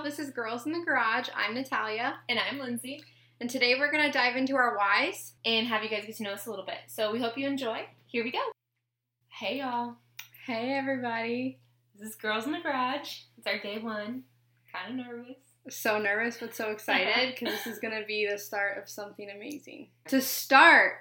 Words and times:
y'all. 0.00 0.08
This 0.08 0.18
is 0.18 0.30
Girls 0.30 0.66
in 0.66 0.72
the 0.72 0.80
Garage. 0.80 1.28
I'm 1.36 1.54
Natalia. 1.54 2.18
And 2.28 2.38
I'm 2.38 2.58
Lindsey. 2.58 3.04
And 3.40 3.50
today 3.50 3.74
we're 3.78 3.92
going 3.92 4.04
to 4.04 4.10
dive 4.10 4.36
into 4.36 4.56
our 4.56 4.76
whys. 4.76 5.34
And 5.44 5.66
have 5.66 5.82
you 5.82 5.90
guys 5.90 6.06
get 6.06 6.16
to 6.16 6.22
know 6.22 6.32
us 6.32 6.46
a 6.46 6.50
little 6.50 6.64
bit. 6.64 6.78
So 6.86 7.12
we 7.12 7.20
hope 7.20 7.36
you 7.36 7.46
enjoy. 7.46 7.86
Here 8.06 8.24
we 8.24 8.30
go. 8.30 8.40
Hey, 9.28 9.58
y'all. 9.58 9.96
Hey, 10.46 10.72
everybody. 10.72 11.58
This 11.98 12.10
is 12.10 12.14
Girls 12.16 12.46
in 12.46 12.52
the 12.52 12.60
Garage. 12.60 13.18
It's 13.36 13.46
our 13.46 13.58
day 13.58 13.78
one. 13.78 14.22
Kind 14.72 15.00
of 15.00 15.06
nervous. 15.06 15.36
So 15.68 15.98
nervous, 15.98 16.38
but 16.40 16.54
so 16.54 16.70
excited 16.70 17.34
because 17.38 17.54
this 17.54 17.66
is 17.66 17.78
going 17.78 17.98
to 17.98 18.06
be 18.06 18.26
the 18.30 18.38
start 18.38 18.78
of 18.78 18.88
something 18.88 19.28
amazing. 19.28 19.88
To 20.08 20.22
start, 20.22 20.94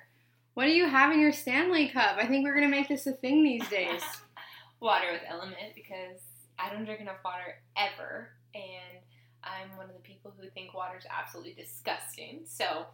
what 0.56 0.66
do 0.66 0.72
you 0.72 0.88
have 0.88 1.14
in 1.14 1.22
your 1.22 1.32
Stanley 1.32 1.88
Cup? 1.88 2.18
I 2.18 2.28
think 2.28 2.44
we're 2.44 2.56
going 2.56 2.70
to 2.70 2.76
make 2.78 2.90
this 2.90 3.08
a 3.08 3.14
thing 3.14 3.44
these 3.44 3.68
days. 3.70 4.02
water 4.82 5.08
with 5.12 5.22
LMNT 5.22 5.76
because 5.76 6.22
I 6.58 6.70
don't 6.70 6.86
drink 6.86 7.02
enough 7.02 7.18
water 7.24 7.56
ever. 7.78 8.30
And 8.56 9.00
I'm 9.44 9.76
one 9.78 9.88
of 9.88 9.94
the 9.96 10.02
people 10.02 10.34
who 10.40 10.50
think 10.50 10.74
water 10.74 10.98
is 10.98 11.06
absolutely 11.10 11.54
disgusting. 11.54 12.42
So 12.46 12.86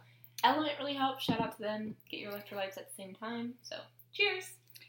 LMNT 0.44 0.78
really 0.78 0.94
helps. 0.94 1.24
Shout 1.24 1.40
out 1.40 1.56
to 1.56 1.62
them. 1.62 1.96
Get 2.10 2.20
your 2.20 2.32
electrolytes 2.32 2.76
at 2.78 2.88
the 2.88 2.94
same 2.96 3.14
time. 3.14 3.54
So 3.62 3.76
cheers. 4.12 4.44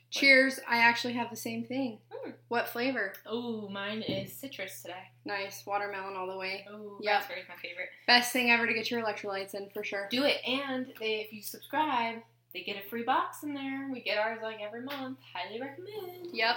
Cheers. 0.09 0.59
I 0.69 0.77
actually 0.77 1.13
have 1.13 1.29
the 1.29 1.35
same 1.35 1.65
thing. 1.65 1.97
Mm. 2.25 2.33
What 2.47 2.69
flavor? 2.69 3.11
Oh, 3.25 3.67
mine 3.67 4.01
is 4.03 4.31
citrus 4.31 4.81
today. 4.81 5.03
Nice. 5.25 5.65
Watermelon 5.65 6.15
all 6.15 6.27
the 6.27 6.37
way. 6.37 6.65
Oh, 6.71 6.97
Yep. 7.01 7.19
raspberry's 7.19 7.45
my 7.49 7.55
favorite. 7.61 7.89
Best 8.07 8.31
thing 8.31 8.49
ever 8.49 8.65
to 8.65 8.73
get 8.73 8.89
your 8.89 9.03
electrolytes 9.03 9.53
in 9.53 9.69
for 9.73 9.83
sure. 9.83 10.07
Do 10.09 10.23
it. 10.23 10.37
And 10.47 10.93
they, 10.99 11.15
if 11.21 11.33
you 11.33 11.41
subscribe, 11.41 12.19
they 12.53 12.61
get 12.63 12.77
a 12.83 12.87
free 12.89 13.03
box 13.03 13.43
in 13.43 13.53
there. 13.53 13.89
We 13.91 13.99
get 14.01 14.17
ours 14.17 14.39
like 14.41 14.59
every 14.61 14.81
month. 14.81 15.17
Highly 15.33 15.59
recommend. 15.59 16.29
Yep. 16.33 16.55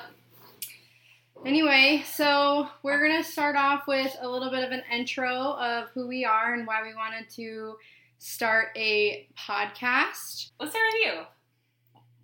Anyway, 1.47 2.03
so 2.07 2.69
we're 2.83 3.03
going 3.03 3.23
to 3.23 3.29
start 3.29 3.57
off 3.57 3.87
with 3.87 4.15
a 4.21 4.29
little 4.29 4.51
bit 4.51 4.63
of 4.63 4.73
an 4.73 4.83
intro 4.93 5.35
of 5.55 5.89
who 5.95 6.07
we 6.07 6.25
are 6.25 6.53
and 6.55 6.67
why 6.67 6.83
we 6.83 6.95
wanted 6.95 7.31
to 7.31 7.77
start 8.19 8.69
a 8.77 9.27
podcast. 9.39 10.51
Let's 10.61 10.73
start 10.73 10.85
with 10.93 11.03
you. 11.05 11.13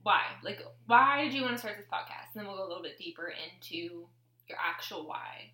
Why? 0.02 0.20
Like, 0.44 0.62
why 0.86 1.24
did 1.24 1.32
you 1.32 1.42
want 1.42 1.54
to 1.54 1.58
start 1.58 1.76
this 1.78 1.86
podcast? 1.86 2.34
And 2.34 2.40
then 2.42 2.46
we'll 2.46 2.58
go 2.58 2.66
a 2.66 2.68
little 2.68 2.82
bit 2.82 2.98
deeper 2.98 3.32
into 3.32 4.06
your 4.48 4.58
actual 4.64 5.06
why. 5.08 5.50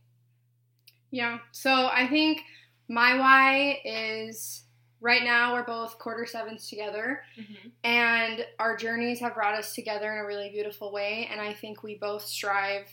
Yeah, 1.13 1.39
so 1.53 1.71
I 1.71 2.09
think 2.09 2.41
my 2.89 3.17
why 3.19 3.79
is 3.85 4.65
right 5.01 5.23
now 5.23 5.53
we're 5.55 5.65
both 5.65 5.99
quarter 5.99 6.27
sevens 6.27 6.69
together 6.69 7.23
Mm-hmm. 7.41 7.69
and 7.85 8.47
our 8.59 8.77
journeys 8.77 9.21
have 9.21 9.35
brought 9.35 9.55
us 9.55 9.75
together 9.75 10.13
in 10.13 10.19
a 10.19 10.27
really 10.27 10.51
beautiful 10.51 10.93
way 10.93 11.29
and 11.31 11.41
i 11.41 11.53
think 11.53 11.83
we 11.83 11.97
both 11.97 12.25
strive 12.25 12.87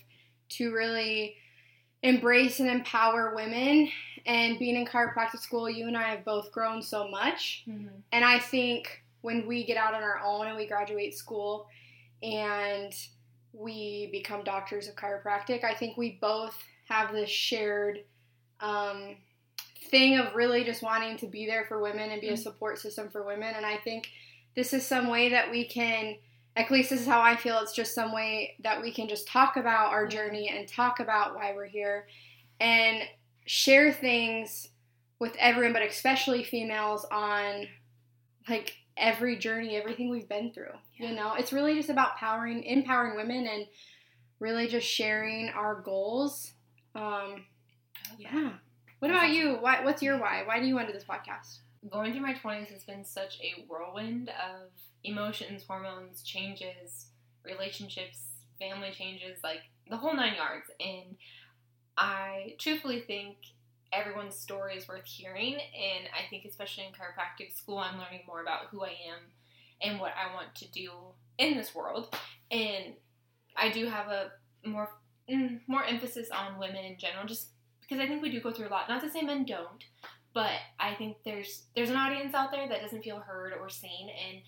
to 0.50 0.72
really 0.74 1.36
embrace 2.04 2.60
and 2.60 2.70
empower 2.70 3.36
women 3.36 3.90
and 4.26 4.58
being 4.60 4.76
in 4.76 4.86
chiropractic 4.86 5.40
school 5.40 5.70
you 5.70 5.88
and 5.88 5.98
i 5.98 6.04
have 6.04 6.24
both 6.26 6.52
grown 6.52 6.82
so 6.82 7.08
much 7.08 7.64
Mm-hmm. 7.68 7.88
and 8.12 8.24
i 8.26 8.40
think 8.40 9.02
when 9.22 9.46
we 9.48 9.64
get 9.66 9.76
out 9.78 9.94
on 9.94 10.02
our 10.04 10.20
own 10.26 10.48
and 10.48 10.56
we 10.56 10.66
graduate 10.66 11.14
school 11.18 11.68
and 12.24 12.94
we 13.54 14.08
become 14.12 14.44
doctors 14.44 14.88
of 14.88 14.96
chiropractic 14.96 15.64
i 15.64 15.74
think 15.74 15.98
we 15.98 16.18
both 16.22 16.56
have 16.88 17.12
this 17.12 17.30
shared 17.30 18.00
um, 18.62 19.16
thing 19.90 20.18
of 20.20 20.36
really 20.36 20.64
just 20.64 20.82
wanting 20.84 21.18
to 21.18 21.28
be 21.28 21.46
there 21.46 21.66
for 21.68 21.82
women 21.82 22.12
and 22.12 22.22
be 22.22 22.30
a 22.30 22.34
Mhm. 22.34 22.38
support 22.44 22.78
system 22.80 23.10
for 23.10 23.24
women 23.24 23.54
and 23.56 23.66
i 23.66 23.76
think 23.78 24.10
this 24.56 24.74
is 24.74 24.86
some 24.86 25.08
way 25.08 25.30
that 25.30 25.50
we 25.52 25.66
can 25.66 26.16
at 26.60 26.72
least 26.72 26.90
this 26.90 27.02
is 27.02 27.08
how 27.08 27.22
i 27.22 27.36
feel. 27.36 27.60
It's 27.60 27.74
just 27.74 27.96
some 27.96 28.12
way 28.12 28.56
that 28.64 28.82
we 28.82 28.92
can 28.92 29.08
just 29.08 29.28
talk 29.28 29.58
about 29.58 29.92
our 29.92 30.08
journey 30.08 30.50
and 30.50 30.68
talk 30.68 31.00
about 31.00 31.36
why 31.36 31.54
we're 31.56 31.66
here 31.68 32.08
and 32.60 33.02
share 33.46 33.92
things 33.94 34.70
with 35.20 35.36
everyone 35.40 35.74
but 35.74 35.82
especially 35.82 36.44
females 36.44 37.06
on 37.12 37.68
like 38.48 38.74
every 38.98 39.38
journey 39.38 39.76
everything 39.76 40.10
we've 40.10 40.30
been 40.30 40.52
through 40.54 40.74
Yeah. 40.98 41.10
you 41.10 41.16
know? 41.16 41.34
It's 41.36 41.54
really 41.54 41.74
just 41.76 41.90
about 41.90 42.18
powering 42.18 42.64
empowering 42.64 43.16
women 43.16 43.48
and 43.48 43.66
really 44.40 44.68
just 44.68 44.88
sharing 44.88 45.50
our 45.50 45.82
goals. 45.82 46.52
Um 46.96 47.46
yeah. 48.18 48.52
what 49.00 49.12
about 49.12 49.30
you? 49.30 49.58
Why, 49.62 49.84
what's 49.84 50.02
your 50.02 50.18
why? 50.20 50.44
Why 50.46 50.60
do 50.60 50.66
you 50.68 50.76
want 50.76 50.88
to 50.88 50.94
do 50.94 51.00
this 51.00 51.08
podcast? 51.08 51.60
Going 51.90 52.12
through 52.12 52.22
my 52.22 52.34
20s 52.34 52.68
has 52.68 52.84
been 52.84 53.06
such 53.06 53.40
a 53.42 53.66
whirlwind 53.70 54.30
of 54.30 54.70
emotions, 55.04 55.64
hormones, 55.68 56.24
changes, 56.24 57.08
relationships, 57.44 58.20
family 58.60 58.92
changes, 58.92 59.40
like 59.44 59.62
the 59.90 59.98
whole 59.98 60.16
nine 60.16 60.36
yards. 60.36 60.70
And 60.80 61.16
I 61.98 62.56
truthfully 62.60 63.04
think 63.08 63.38
everyone's 63.92 64.36
story 64.36 64.76
is 64.76 64.88
worth 64.88 65.06
hearing. 65.06 65.54
And 65.54 66.08
I 66.14 66.30
think, 66.30 66.46
especially 66.46 66.86
in 66.86 66.92
chiropractic 66.92 67.56
school, 67.58 67.78
I'm 67.78 67.98
learning 67.98 68.22
more 68.28 68.42
about 68.42 68.68
who 68.72 68.84
I 68.84 68.90
am 68.90 69.20
and 69.82 70.00
what 70.00 70.14
I 70.18 70.34
want 70.34 70.56
to 70.56 70.72
do 70.72 70.92
in 71.38 71.58
this 71.58 71.74
world. 71.74 72.16
And 72.52 72.94
I 73.56 73.70
do 73.70 73.86
have 73.88 74.08
a 74.08 74.32
more 74.66 74.90
mm, 75.30 75.60
more 75.68 75.84
emphasis 75.84 76.30
on 76.32 76.60
women 76.60 76.86
in 76.86 76.98
general, 76.98 77.26
just 77.26 77.50
because 77.82 78.00
I 78.00 78.08
think 78.08 78.22
we 78.22 78.32
do 78.32 78.42
go 78.42 78.52
through 78.52 78.68
a 78.68 78.70
lot. 78.70 78.90
Not 78.90 79.02
to 79.02 79.10
say 79.10 79.22
men 79.22 79.46
don't, 79.46 79.84
but 80.34 80.52
I 80.80 80.94
think 80.96 81.18
there's 81.24 81.64
there's 81.76 81.90
an 81.90 81.96
audience 81.96 82.34
out 82.34 82.52
there 82.52 82.68
that 82.68 82.82
doesn't 82.82 83.04
feel 83.04 83.20
heard 83.20 83.54
or 83.60 83.70
seen, 83.70 84.10
and 84.10 84.42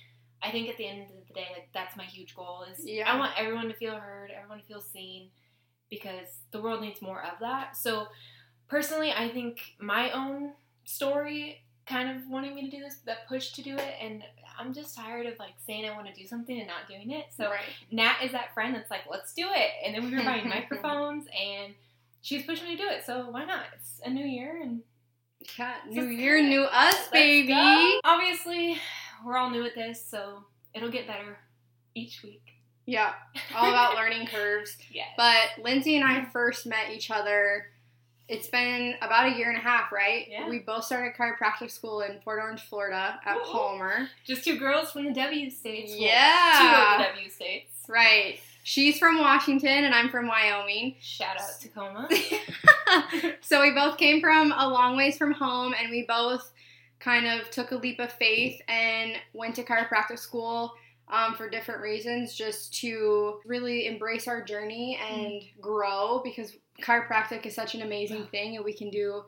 I 0.44 0.52
think 0.52 0.70
at 0.70 0.78
the 0.78 0.88
end 0.88 1.04
of 1.04 1.28
the 1.28 1.34
day, 1.34 1.48
like 1.54 1.70
that's 1.74 1.96
my 1.96 2.04
huge 2.04 2.36
goal 2.36 2.66
is 2.72 2.86
Yeah. 2.86 3.12
I 3.12 3.18
want 3.18 3.34
everyone 3.38 3.68
to 3.68 3.74
feel 3.74 3.96
heard, 3.96 4.32
everyone 4.32 4.60
to 4.60 4.66
feel 4.66 4.82
seen, 4.82 5.30
because 5.90 6.40
the 6.52 6.62
world 6.62 6.82
needs 6.82 7.02
more 7.02 7.22
of 7.24 7.40
that. 7.42 7.78
So 7.78 8.08
personally, 8.68 9.12
I 9.12 9.30
think 9.30 9.60
my 9.80 10.12
own 10.12 10.54
story 10.86 11.62
kind 11.86 12.10
of 12.10 12.30
wanting 12.30 12.56
me 12.56 12.70
to 12.70 12.76
do 12.76 12.82
this, 12.82 12.98
that 13.06 13.28
push 13.28 13.52
to 13.52 13.62
do 13.62 13.76
it, 13.76 13.96
and 14.02 14.24
I'm 14.58 14.74
just 14.74 14.96
tired 14.96 15.26
of 15.26 15.38
like 15.40 15.54
saying 15.66 15.88
I 15.88 15.96
want 15.96 16.08
to 16.08 16.14
do 16.14 16.28
something 16.28 16.58
and 16.58 16.68
not 16.68 16.88
doing 16.88 17.12
it. 17.12 17.28
So 17.36 17.50
right 17.50 17.62
Nat 17.92 18.18
is 18.24 18.32
that 18.32 18.54
friend 18.54 18.76
that's 18.76 18.92
like, 18.92 19.02
let's 19.10 19.34
do 19.34 19.48
it. 19.50 19.72
And 19.84 19.96
then 19.96 20.10
we 20.10 20.16
were 20.16 20.24
buying 20.24 20.48
microphones 20.58 21.26
and 21.28 21.74
she's 22.22 22.44
pushing 22.44 22.68
me 22.68 22.78
to 22.78 22.84
do 22.84 22.90
it. 22.90 23.04
So 23.06 23.30
why 23.30 23.46
not? 23.46 23.66
It's 23.76 24.02
a 24.06 24.10
new 24.10 24.26
year 24.26 24.62
and 24.62 24.82
yeah 25.58 25.78
new 25.88 26.06
year 26.06 26.40
new 26.42 26.62
us 26.64 27.08
baby. 27.10 28.00
Obviously, 28.04 28.78
we're 29.26 29.38
all 29.38 29.50
new 29.50 29.66
at 29.66 29.76
this, 29.76 30.04
so 30.06 30.44
it'll 30.74 30.92
get 30.92 31.08
better 31.08 31.38
each 31.96 32.24
week. 32.24 32.44
yeah 32.86 33.14
all 33.56 33.70
about 33.70 33.96
learning 34.00 34.26
curves 34.28 34.78
Yes. 34.92 35.08
But 35.18 35.64
Lindsey 35.64 35.96
and 35.98 36.06
I 36.06 36.26
first 36.32 36.66
met 36.66 36.90
each 36.94 37.12
other. 37.12 37.66
It's 38.30 38.48
been 38.48 38.96
about 39.02 39.28
a 39.34 39.36
year 39.38 39.50
and 39.50 39.58
a 39.58 39.62
half, 39.62 39.92
right? 39.92 40.26
Yeah. 40.30 40.48
We 40.48 40.60
both 40.60 40.86
started 40.86 41.14
chiropractic 41.20 41.70
school 41.70 42.00
in 42.02 42.20
Port 42.24 42.40
Orange, 42.42 42.62
Florida, 42.62 43.20
at 43.26 43.36
Woo-hoo. 43.36 43.52
Palmer. 43.52 44.08
just 44.26 44.46
two 44.46 44.58
girls 44.58 44.92
from 44.92 45.04
the 45.04 45.12
W 45.14 45.50
states. 45.50 45.94
Yeah. 45.94 46.54
two 46.58 46.66
of 46.68 47.08
the 47.08 47.12
W 47.14 47.30
states. 47.30 47.74
Right. 47.90 48.40
She's 48.64 48.98
from 48.98 49.18
Washington 49.20 49.84
and 49.84 49.94
I'm 49.94 50.08
from 50.10 50.28
Wyoming. 50.28 50.96
Shout 51.02 51.36
out 51.42 51.60
Tacoma. 51.60 52.08
so 53.42 53.62
we 53.62 53.72
both 53.72 53.98
came 53.98 54.22
from 54.22 54.54
a 54.56 54.68
long 54.70 54.96
ways 54.96 55.18
from 55.18 55.34
home 55.34 55.74
and 55.80 55.90
we 55.92 56.06
both 56.08 56.52
kind 57.04 57.26
of 57.28 57.50
took 57.50 57.72
a 57.72 57.76
leap 57.76 58.00
of 58.00 58.12
faith 58.14 58.62
and 58.68 59.14
went 59.34 59.56
to 59.56 59.64
chiropractic 59.64 60.20
school 60.20 60.74
um, 61.08 61.34
for 61.36 61.50
different 61.50 61.82
reasons 61.82 62.34
just 62.36 62.74
to 62.76 63.40
really 63.46 63.88
embrace 63.88 64.28
our 64.28 64.42
journey 64.44 64.98
and 65.12 65.42
grow 65.60 66.22
because 66.24 66.54
chiropractic 66.82 67.46
is 67.46 67.54
such 67.56 67.76
an 67.76 67.82
amazing 67.82 68.26
thing 68.28 68.56
and 68.56 68.64
we 68.64 68.74
can 68.74 68.90
do 68.90 69.24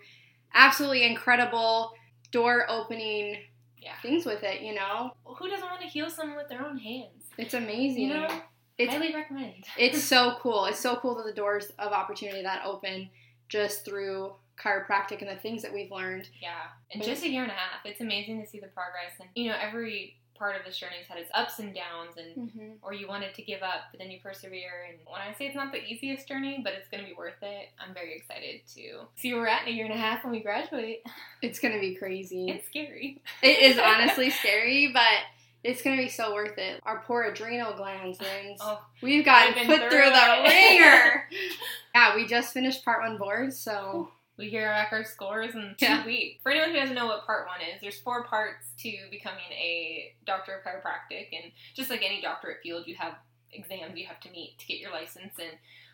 absolutely 0.54 1.04
incredible 1.04 1.94
door 2.32 2.66
opening 2.70 3.38
Yeah. 3.80 3.96
things 4.02 4.26
with 4.26 4.44
it 4.44 4.62
you 4.62 4.74
know 4.76 5.12
Who 5.26 5.50
doesn't 5.50 5.66
want 5.68 5.82
to 5.82 5.88
heal 5.88 6.10
someone 6.10 6.38
with 6.38 6.48
their 6.48 6.66
own 6.66 6.78
hands? 6.78 7.26
it's 7.38 7.54
amazing 7.54 8.04
You 8.04 8.14
know? 8.14 8.42
it's 8.78 8.94
Highly 8.94 9.14
recommend. 9.14 9.66
it's 9.78 10.02
so 10.14 10.38
cool. 10.42 10.66
It's 10.66 10.80
so 10.80 10.96
cool 10.96 11.16
that 11.16 11.26
the 11.26 11.34
doors 11.34 11.72
of 11.80 11.92
opportunity 11.92 12.42
that 12.44 12.62
open 12.66 13.10
just 13.54 13.86
through 13.86 14.34
chiropractic 14.58 15.22
and 15.22 15.30
the 15.30 15.36
things 15.36 15.62
that 15.62 15.72
we've 15.74 15.92
learned. 15.92 16.28
Yeah, 16.42 16.54
in 16.92 17.02
just 17.02 17.24
a 17.24 17.30
year 17.30 17.44
and 17.44 17.52
a 17.52 17.56
half, 17.56 17.86
it's 17.86 18.02
amazing 18.02 18.42
to 18.44 18.48
see 18.50 18.60
the 18.60 18.68
progress. 18.68 19.12
And 19.20 19.30
you 19.36 19.50
know, 19.52 19.58
every 19.62 20.18
part 20.36 20.56
of 20.60 20.66
this 20.66 20.78
journey 20.80 20.96
has 20.98 21.06
had 21.08 21.20
its 21.20 21.30
ups 21.36 21.60
and 21.60 21.74
downs, 21.76 22.16
and 22.18 22.50
Mm-hmm. 22.50 22.70
or 22.82 22.94
you 22.94 23.08
wanted 23.08 23.36
to 23.36 23.44
give 23.44 23.62
up, 23.62 23.82
but 23.92 24.00
then 24.00 24.10
you 24.10 24.20
persevere. 24.22 24.86
And 24.90 24.98
when 25.06 25.22
I 25.22 25.32
say 25.38 25.46
it's 25.46 25.56
not 25.56 25.72
the 25.72 25.84
easiest 25.84 26.28
journey, 26.28 26.62
but 26.64 26.74
it's 26.74 26.90
going 26.90 27.04
to 27.04 27.08
be 27.10 27.16
worth 27.16 27.42
it, 27.44 27.70
I'm 27.80 27.94
very 27.94 28.16
excited 28.18 28.62
to 28.76 29.06
see 29.16 29.32
where 29.34 29.44
we're 29.44 29.48
at 29.48 29.68
in 29.68 29.74
a 29.74 29.76
year 29.78 29.86
and 29.86 29.94
a 29.94 29.98
half 29.98 30.24
when 30.24 30.32
we 30.34 30.42
graduate. 30.42 31.04
It's 31.44 31.60
gonna 31.60 31.80
be 31.80 31.94
crazy. 31.96 32.48
It's 32.54 32.68
scary. 32.68 33.22
it 33.44 33.60
is 33.60 33.78
honestly 33.92 34.32
scary, 34.32 34.90
but 34.92 35.20
it's 35.64 35.82
gonna 35.82 35.98
be 35.98 36.10
so 36.10 36.34
worth 36.34 36.58
it. 36.58 36.82
Our 36.84 37.00
poor 37.08 37.24
adrenal 37.24 37.74
glands. 37.74 38.18
Oh, 38.60 38.84
We've 39.02 39.24
gotten 39.24 39.54
I've 39.58 39.66
put 39.68 39.80
through 39.80 39.90
through 39.92 40.10
the 40.10 40.44
ringer. 40.44 41.30
yeah, 41.94 42.16
we 42.16 42.26
just 42.26 42.54
finished 42.54 42.84
part 42.84 43.02
one 43.02 43.18
boards, 43.18 43.60
so 43.60 44.10
we 44.38 44.50
hear 44.50 44.68
back 44.68 44.92
our 44.92 45.04
scores 45.04 45.54
in 45.54 45.76
two 45.78 45.86
Yeah. 45.86 46.06
weeks. 46.06 46.42
For 46.42 46.52
anyone 46.52 46.72
who 46.72 46.76
doesn't 46.78 46.96
know 46.96 47.06
what 47.06 47.26
part 47.26 47.48
one 47.48 47.62
is, 47.62 47.80
there's 47.82 48.02
four 48.02 48.24
parts 48.26 48.66
to 48.80 48.98
becoming 49.12 49.44
a 49.52 50.16
doctor 50.26 50.56
of 50.58 50.64
chiropractic, 50.64 51.28
and 51.32 51.52
just 51.76 51.90
like 51.90 52.02
any 52.04 52.22
doctorate 52.22 52.62
field, 52.64 52.88
you 52.88 52.96
have 52.96 53.16
exams 53.52 53.96
you 53.98 54.08
have 54.08 54.20
to 54.22 54.32
meet 54.32 54.58
to 54.58 54.66
get 54.66 54.80
your 54.80 54.92
license. 54.92 55.34
And 55.38 55.52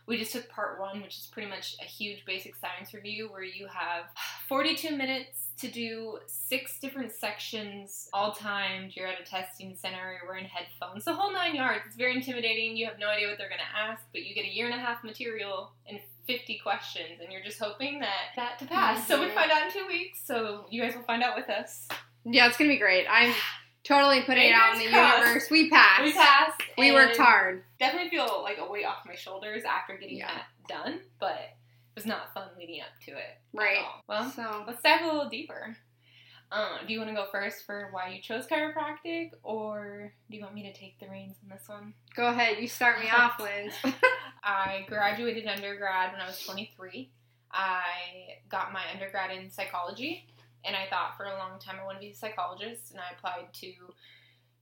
we 0.09 0.17
just 0.17 0.31
took 0.33 0.49
part 0.49 0.79
one, 0.79 1.01
which 1.01 1.17
is 1.17 1.27
pretty 1.31 1.47
much 1.49 1.75
a 1.79 1.85
huge 1.85 2.25
basic 2.25 2.55
science 2.55 2.93
review 2.93 3.29
where 3.31 3.43
you 3.43 3.67
have 3.67 4.05
42 4.49 4.95
minutes 4.97 5.45
to 5.59 5.67
do 5.69 6.17
six 6.25 6.79
different 6.79 7.11
sections 7.11 8.09
all 8.13 8.31
timed. 8.33 8.95
You're 8.95 9.07
at 9.07 9.19
a 9.21 9.23
testing 9.23 9.75
center, 9.75 10.17
you're 10.19 10.27
wearing 10.29 10.45
headphones, 10.45 11.05
the 11.05 11.13
whole 11.13 11.31
nine 11.31 11.53
yards. 11.55 11.83
It's 11.87 11.95
very 11.95 12.15
intimidating. 12.15 12.75
You 12.75 12.87
have 12.87 12.97
no 12.99 13.07
idea 13.09 13.27
what 13.27 13.37
they're 13.37 13.49
going 13.49 13.59
to 13.61 13.79
ask, 13.79 14.03
but 14.11 14.23
you 14.25 14.33
get 14.33 14.45
a 14.45 14.53
year 14.53 14.65
and 14.65 14.75
a 14.75 14.79
half 14.79 15.03
material 15.03 15.71
and 15.87 15.99
50 16.27 16.59
questions, 16.63 17.19
and 17.23 17.31
you're 17.31 17.43
just 17.43 17.59
hoping 17.59 17.99
that 17.99 18.31
that 18.35 18.57
to 18.59 18.65
pass. 18.65 19.07
So 19.07 19.19
we 19.19 19.27
Mhm. 19.27 19.33
find 19.35 19.51
out 19.51 19.63
in 19.67 19.71
two 19.71 19.87
weeks, 19.87 20.19
so 20.25 20.65
you 20.69 20.81
guys 20.81 20.95
will 20.95 21.03
find 21.03 21.23
out 21.23 21.35
with 21.35 21.49
us. 21.49 21.87
Yeah, 22.25 22.47
it's 22.47 22.57
gonna 22.57 22.69
be 22.69 22.77
great. 22.77 23.05
I'm 23.09 23.33
totally 23.83 24.21
putting 24.23 24.49
it 24.49 24.53
out 24.53 24.73
in 24.73 24.79
the 24.79 24.89
crossed. 24.89 25.19
universe. 25.19 25.49
We 25.49 25.69
passed. 25.69 26.03
We 26.03 26.13
passed. 26.13 26.61
We 26.77 26.91
worked 26.91 27.17
hard. 27.17 27.63
Definitely 27.79 28.09
feel 28.09 28.41
like 28.43 28.57
a 28.59 28.69
weight 28.69 28.85
off 28.85 29.05
my 29.05 29.15
shoulders 29.15 29.63
after 29.63 29.97
getting 29.97 30.17
Yeah. 30.17 30.27
that 30.33 30.45
done, 30.67 31.01
but 31.19 31.33
it 31.39 31.49
was 31.95 32.05
not 32.05 32.33
fun 32.33 32.49
leading 32.57 32.81
up 32.81 32.87
to 33.05 33.11
it. 33.11 33.17
at 33.17 33.37
Right. 33.53 33.77
all. 33.79 34.03
Well, 34.07 34.29
So 34.31 34.63
let's 34.67 34.81
dive 34.81 35.01
a 35.01 35.05
little 35.05 35.29
deeper. 35.29 35.75
Um, 36.51 36.79
do 36.87 36.93
you 36.93 36.99
want 36.99 37.11
to 37.11 37.15
go 37.15 37.27
first 37.31 37.63
for 37.67 37.89
why 37.91 38.09
you 38.09 38.21
chose 38.23 38.47
chiropractic, 38.47 39.31
or 39.43 40.11
do 40.31 40.35
you 40.37 40.41
want 40.41 40.55
me 40.55 40.63
to 40.63 40.73
take 40.73 40.99
the 40.99 41.07
reins 41.07 41.35
on 41.43 41.49
this 41.49 41.67
one? 41.69 41.93
go 42.15 42.27
ahead. 42.27 42.57
You 42.59 42.67
start 42.67 42.99
me 42.99 43.07
off, 43.09 43.39
Linz. 43.39 43.73
I 44.43 44.83
graduated 44.87 45.45
undergrad 45.47 46.11
when 46.11 46.21
I 46.21 46.25
was 46.25 46.43
23. 46.43 47.11
I 47.51 48.37
got 48.49 48.71
my 48.73 48.81
undergrad 48.91 49.29
in 49.31 49.49
psychology, 49.51 50.27
and 50.65 50.75
I 50.75 50.87
thought 50.89 51.17
for 51.17 51.25
a 51.25 51.37
long 51.37 51.59
time 51.59 51.77
I 51.81 51.85
want 51.85 51.97
to 51.97 52.01
be 52.01 52.11
a 52.11 52.15
psychologist, 52.15 52.91
and 52.91 52.99
I 52.99 53.15
applied 53.15 53.53
to 53.53 53.73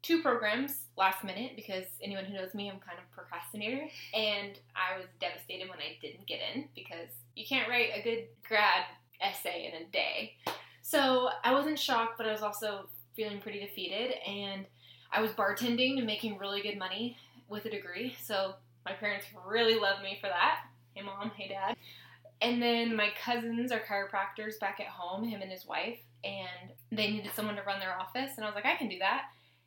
two 0.04 0.22
programs 0.22 0.86
last 0.96 1.24
minute 1.24 1.54
because 1.56 1.86
anyone 2.02 2.26
who 2.26 2.34
knows 2.34 2.54
me, 2.54 2.70
I'm 2.70 2.80
kind 2.80 2.98
of 2.98 3.12
procrastinator, 3.12 3.88
and 4.14 4.58
I 4.76 4.98
was 4.98 5.08
devastated 5.20 5.70
when 5.70 5.80
I 5.80 5.98
didn't 6.02 6.28
get 6.28 6.40
in 6.54 6.70
because 6.76 7.10
you 7.36 7.46
can't 7.46 7.68
write 7.68 7.90
a 7.96 8.02
good 8.02 8.28
grad 8.48 8.86
essay 9.20 9.72
in 9.72 9.82
a 9.82 9.90
day. 9.92 10.36
So 10.82 11.30
I 11.44 11.54
wasn't 11.54 11.80
shocked, 11.80 12.18
but 12.18 12.28
I 12.28 12.32
was 12.32 12.44
also 12.44 12.88
feeling 13.16 13.40
pretty 13.40 13.60
defeated, 13.60 14.14
and 14.28 14.66
I 15.12 15.22
was 15.22 15.32
bartending 15.32 15.98
and 15.98 16.06
making 16.06 16.38
really 16.38 16.62
good 16.62 16.78
money 16.78 17.18
with 17.50 17.66
a 17.66 17.70
degree, 17.70 18.16
so 18.22 18.54
my 18.86 18.94
parents 18.94 19.26
really 19.46 19.80
loved 19.80 20.04
me 20.04 20.18
for 20.22 20.28
that. 20.28 20.60
Hey 20.94 21.02
mom, 21.02 21.32
hey 21.36 21.50
dad. 21.50 21.76
And 22.42 22.62
then 22.62 22.96
my 22.96 23.10
cousins 23.24 23.72
are 23.72 23.80
chiropractors 23.80 24.60
back 24.60 24.80
at 24.80 24.88
home, 24.88 25.24
him 25.24 25.42
and 25.42 25.52
his 25.52 25.66
wife, 25.66 26.00
and 26.24 26.72
they 26.92 27.10
needed 27.10 27.32
someone 27.36 27.56
to 27.56 27.64
run 27.64 27.80
their 27.80 27.98
office, 27.98 28.32
and 28.38 28.46
I 28.46 28.48
was 28.48 28.56
like, 28.56 28.66
I 28.66 28.76
can 28.76 28.90
do 28.90 29.00
that. 29.00 29.24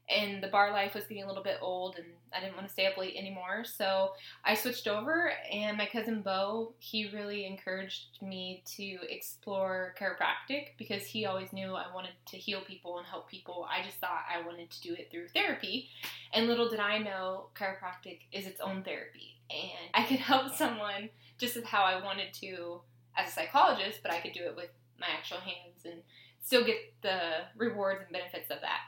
And 0.08 0.42
the 0.42 0.48
bar 0.48 0.72
life 0.72 0.94
was 0.94 1.04
getting 1.04 1.22
a 1.22 1.28
little 1.28 1.42
bit 1.42 1.58
old, 1.60 1.96
and 1.96 2.06
I 2.32 2.40
didn't 2.40 2.56
want 2.56 2.66
to 2.66 2.72
stay 2.72 2.86
up 2.86 2.96
late 2.96 3.14
anymore, 3.16 3.64
so 3.64 4.12
I 4.44 4.54
switched 4.54 4.88
over. 4.88 5.32
And 5.52 5.76
my 5.76 5.86
cousin 5.86 6.22
Bo, 6.22 6.74
he 6.78 7.10
really 7.10 7.46
encouraged 7.46 8.18
me 8.20 8.64
to 8.76 8.98
explore 9.08 9.94
chiropractic 10.00 10.70
because 10.78 11.04
he 11.04 11.26
always 11.26 11.52
knew 11.52 11.74
I 11.74 11.94
wanted 11.94 12.12
to 12.26 12.36
heal 12.36 12.60
people 12.60 12.98
and 12.98 13.06
help 13.06 13.28
people. 13.28 13.68
I 13.70 13.84
just 13.84 13.98
thought 13.98 14.24
I 14.28 14.44
wanted 14.44 14.70
to 14.70 14.80
do 14.80 14.94
it 14.94 15.10
through 15.12 15.28
therapy. 15.28 15.88
And 16.32 16.48
little 16.48 16.68
did 16.68 16.80
I 16.80 16.98
know, 16.98 17.46
chiropractic 17.54 18.20
is 18.32 18.46
its 18.46 18.60
own 18.60 18.82
therapy. 18.82 19.36
And 19.48 19.90
I 19.94 20.04
could 20.04 20.18
help 20.18 20.54
someone 20.54 21.10
just 21.40 21.56
as 21.56 21.64
how 21.64 21.82
I 21.82 22.02
wanted 22.04 22.32
to 22.34 22.82
as 23.16 23.28
a 23.28 23.32
psychologist, 23.32 24.00
but 24.02 24.12
I 24.12 24.20
could 24.20 24.32
do 24.32 24.44
it 24.44 24.54
with 24.54 24.68
my 25.00 25.06
actual 25.16 25.38
hands 25.38 25.84
and 25.84 26.02
still 26.42 26.64
get 26.64 26.76
the 27.02 27.18
rewards 27.56 28.02
and 28.02 28.12
benefits 28.12 28.50
of 28.50 28.60
that. 28.60 28.80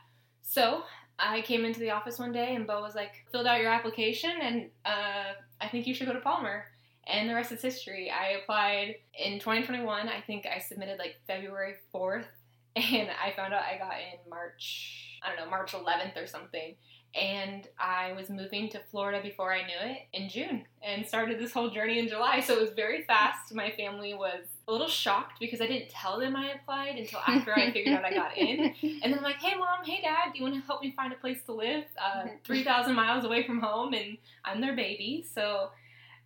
So 0.42 0.82
I 1.18 1.40
came 1.40 1.64
into 1.64 1.80
the 1.80 1.90
office 1.90 2.18
one 2.18 2.32
day 2.32 2.54
and 2.54 2.66
Bo 2.66 2.82
was 2.82 2.94
like, 2.94 3.24
filled 3.32 3.46
out 3.46 3.60
your 3.60 3.70
application 3.70 4.32
and 4.40 4.70
uh, 4.84 5.32
I 5.60 5.68
think 5.68 5.86
you 5.86 5.94
should 5.94 6.06
go 6.06 6.12
to 6.12 6.20
Palmer. 6.20 6.66
And 7.06 7.28
the 7.28 7.34
rest 7.34 7.50
is 7.50 7.60
history. 7.60 8.10
I 8.10 8.38
applied 8.42 8.96
in 9.18 9.40
2021. 9.40 10.08
I 10.08 10.20
think 10.20 10.46
I 10.46 10.60
submitted 10.60 10.98
like 10.98 11.16
February 11.26 11.74
4th. 11.94 12.26
And 12.74 13.10
I 13.22 13.36
found 13.36 13.52
out 13.52 13.64
I 13.64 13.76
got 13.76 13.96
in 13.98 14.30
March, 14.30 15.18
I 15.22 15.28
don't 15.28 15.44
know, 15.44 15.50
March 15.50 15.72
11th 15.72 16.16
or 16.16 16.26
something 16.26 16.74
and 17.14 17.68
I 17.78 18.12
was 18.12 18.30
moving 18.30 18.70
to 18.70 18.80
Florida 18.90 19.20
before 19.22 19.52
I 19.52 19.62
knew 19.66 19.76
it 19.82 19.98
in 20.14 20.28
June 20.30 20.64
and 20.82 21.06
started 21.06 21.38
this 21.38 21.52
whole 21.52 21.68
journey 21.68 21.98
in 21.98 22.08
July. 22.08 22.40
So 22.40 22.54
it 22.54 22.60
was 22.60 22.70
very 22.70 23.02
fast. 23.02 23.54
My 23.54 23.70
family 23.70 24.14
was 24.14 24.44
a 24.66 24.72
little 24.72 24.88
shocked 24.88 25.38
because 25.38 25.60
I 25.60 25.66
didn't 25.66 25.90
tell 25.90 26.18
them 26.18 26.34
I 26.36 26.52
applied 26.52 26.96
until 26.96 27.20
after 27.26 27.52
I 27.52 27.70
figured 27.70 27.94
out 27.96 28.04
I 28.04 28.14
got 28.14 28.36
in. 28.36 28.74
And 29.02 29.12
then 29.12 29.18
I'm 29.18 29.24
like, 29.24 29.36
hey 29.36 29.56
mom, 29.58 29.84
hey 29.84 30.00
dad, 30.02 30.32
do 30.32 30.38
you 30.38 30.44
want 30.44 30.54
to 30.54 30.66
help 30.66 30.80
me 30.80 30.92
find 30.96 31.12
a 31.12 31.16
place 31.16 31.42
to 31.46 31.52
live? 31.52 31.84
Uh, 32.02 32.28
3,000 32.44 32.94
miles 32.94 33.24
away 33.24 33.46
from 33.46 33.60
home, 33.60 33.92
and 33.94 34.16
I'm 34.44 34.60
their 34.60 34.74
baby. 34.76 35.24
So 35.34 35.70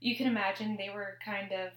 you 0.01 0.15
can 0.17 0.27
imagine 0.27 0.77
they 0.77 0.91
were 0.91 1.19
kind 1.25 1.53
of 1.53 1.73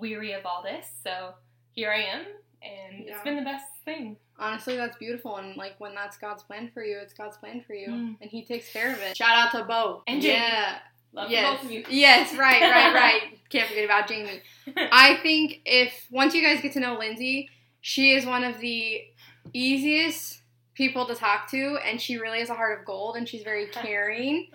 weary 0.00 0.32
of 0.32 0.46
all 0.46 0.62
this. 0.62 0.86
So 1.02 1.34
here 1.72 1.90
I 1.90 2.02
am, 2.02 2.24
and 2.64 3.04
Yeah. 3.06 3.14
it's 3.14 3.24
been 3.24 3.36
the 3.36 3.42
best 3.42 3.64
thing. 3.84 4.16
Honestly, 4.38 4.76
that's 4.76 4.96
beautiful, 4.96 5.36
and 5.36 5.56
like 5.56 5.74
when 5.78 5.94
that's 5.94 6.16
God's 6.16 6.42
plan 6.42 6.70
for 6.72 6.84
you, 6.84 6.98
it's 6.98 7.12
God's 7.12 7.36
plan 7.36 7.62
for 7.66 7.74
you, 7.74 7.88
Mm. 7.88 8.16
and 8.20 8.30
He 8.30 8.44
takes 8.44 8.72
care 8.72 8.92
of 8.92 9.00
it. 9.00 9.16
Shout 9.16 9.30
out 9.36 9.52
to 9.52 9.64
Bo 9.64 10.02
And 10.06 10.20
Jamie. 10.22 10.34
yeah, 10.34 10.78
Love 11.12 11.30
yes, 11.30 11.56
both 11.56 11.64
of 11.66 11.70
you. 11.70 11.84
yes, 11.88 12.34
right, 12.34 12.60
right, 12.62 12.94
right. 12.94 13.38
Can't 13.50 13.68
forget 13.68 13.84
about 13.84 14.08
Jamie. 14.08 14.40
I 14.76 15.16
think 15.22 15.60
if 15.66 16.06
once 16.10 16.34
you 16.34 16.42
guys 16.42 16.60
get 16.62 16.72
to 16.72 16.80
know 16.80 16.96
Lindsey, 16.98 17.50
she 17.80 18.12
is 18.14 18.24
one 18.24 18.44
of 18.44 18.58
the 18.60 19.04
easiest 19.52 20.40
people 20.74 21.04
to 21.06 21.14
talk 21.14 21.50
to, 21.50 21.78
and 21.84 22.00
she 22.00 22.16
really 22.16 22.38
has 22.38 22.48
a 22.48 22.54
heart 22.54 22.78
of 22.80 22.86
gold, 22.86 23.16
and 23.16 23.28
she's 23.28 23.42
very 23.42 23.66
caring. 23.72 24.48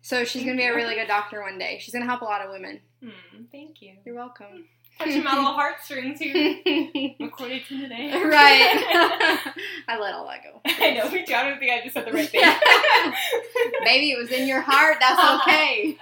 So 0.00 0.24
she's 0.24 0.42
gonna 0.42 0.56
be 0.56 0.64
a 0.64 0.74
really 0.74 0.94
good 0.96 1.06
doctor 1.08 1.40
one 1.42 1.58
day. 1.58 1.78
She's 1.80 1.94
gonna 1.94 2.06
help 2.06 2.22
a 2.22 2.24
lot 2.24 2.40
of 2.44 2.50
women. 2.50 2.80
Hmm, 3.02 3.44
thank 3.52 3.80
you. 3.80 3.94
You're 4.04 4.16
welcome. 4.16 4.66
Touching 5.00 5.24
my 5.24 5.34
little 5.34 5.54
heartstrings 5.54 6.20
here. 6.20 6.58
Recorded 7.20 7.62
to 7.68 7.80
today. 7.80 8.12
right. 8.12 9.44
I 9.88 9.98
let 9.98 10.12
all 10.14 10.26
that 10.28 10.42
go. 10.42 10.60
I 10.66 10.90
know. 10.90 11.04
I 11.04 11.48
don't 11.48 11.58
think 11.58 11.72
I 11.72 11.80
just 11.82 11.94
said 11.94 12.06
the 12.06 12.12
right 12.12 12.28
thing. 12.28 12.42
Maybe 13.82 14.10
it 14.10 14.18
was 14.18 14.30
in 14.30 14.46
your 14.46 14.60
heart. 14.60 14.98
That's 15.00 15.42
okay. 15.42 15.96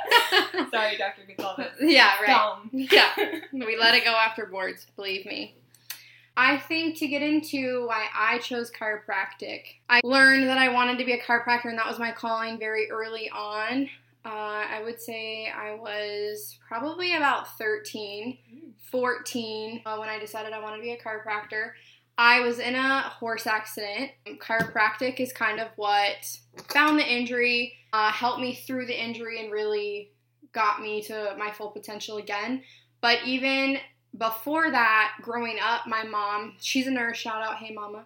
Sorry, 0.72 0.96
Dr. 0.96 1.22
Gonzalez. 1.28 1.72
yeah, 1.80 2.10
right. 2.20 2.26
Dumb. 2.26 2.70
Yeah. 2.72 3.10
We 3.52 3.76
let 3.78 3.94
it 3.94 4.04
go 4.04 4.10
after 4.10 4.46
boards, 4.46 4.86
believe 4.96 5.24
me. 5.26 5.54
I 6.36 6.56
think 6.58 6.96
to 6.98 7.08
get 7.08 7.22
into 7.22 7.86
why 7.86 8.06
I 8.14 8.38
chose 8.38 8.70
chiropractic, 8.70 9.62
I 9.88 10.00
learned 10.04 10.48
that 10.48 10.58
I 10.58 10.68
wanted 10.68 10.98
to 10.98 11.04
be 11.04 11.12
a 11.12 11.20
chiropractor, 11.20 11.66
and 11.66 11.78
that 11.78 11.88
was 11.88 11.98
my 11.98 12.12
calling 12.12 12.58
very 12.60 12.90
early 12.90 13.28
on. 13.30 13.88
Uh, 14.24 14.64
I 14.70 14.82
would 14.84 15.00
say 15.00 15.48
I 15.48 15.74
was 15.74 16.58
probably 16.66 17.16
about 17.16 17.56
13, 17.56 18.38
14 18.90 19.82
uh, 19.86 19.96
when 19.96 20.08
I 20.08 20.18
decided 20.18 20.52
I 20.52 20.60
wanted 20.60 20.76
to 20.76 20.82
be 20.82 20.92
a 20.92 20.98
chiropractor. 20.98 21.70
I 22.18 22.40
was 22.40 22.58
in 22.58 22.74
a 22.74 23.02
horse 23.02 23.46
accident. 23.46 24.10
Chiropractic 24.38 25.20
is 25.20 25.32
kind 25.32 25.60
of 25.60 25.68
what 25.76 26.38
found 26.68 26.98
the 26.98 27.06
injury, 27.06 27.74
uh, 27.92 28.10
helped 28.10 28.40
me 28.40 28.54
through 28.54 28.86
the 28.86 29.00
injury, 29.02 29.40
and 29.40 29.52
really 29.52 30.10
got 30.52 30.82
me 30.82 31.00
to 31.02 31.36
my 31.38 31.52
full 31.52 31.70
potential 31.70 32.16
again. 32.16 32.62
But 33.00 33.20
even 33.24 33.78
before 34.16 34.70
that, 34.70 35.12
growing 35.22 35.58
up, 35.62 35.86
my 35.86 36.02
mom, 36.02 36.56
she's 36.60 36.88
a 36.88 36.90
nurse, 36.90 37.18
shout 37.18 37.42
out, 37.42 37.56
hey 37.56 37.72
mama. 37.72 38.04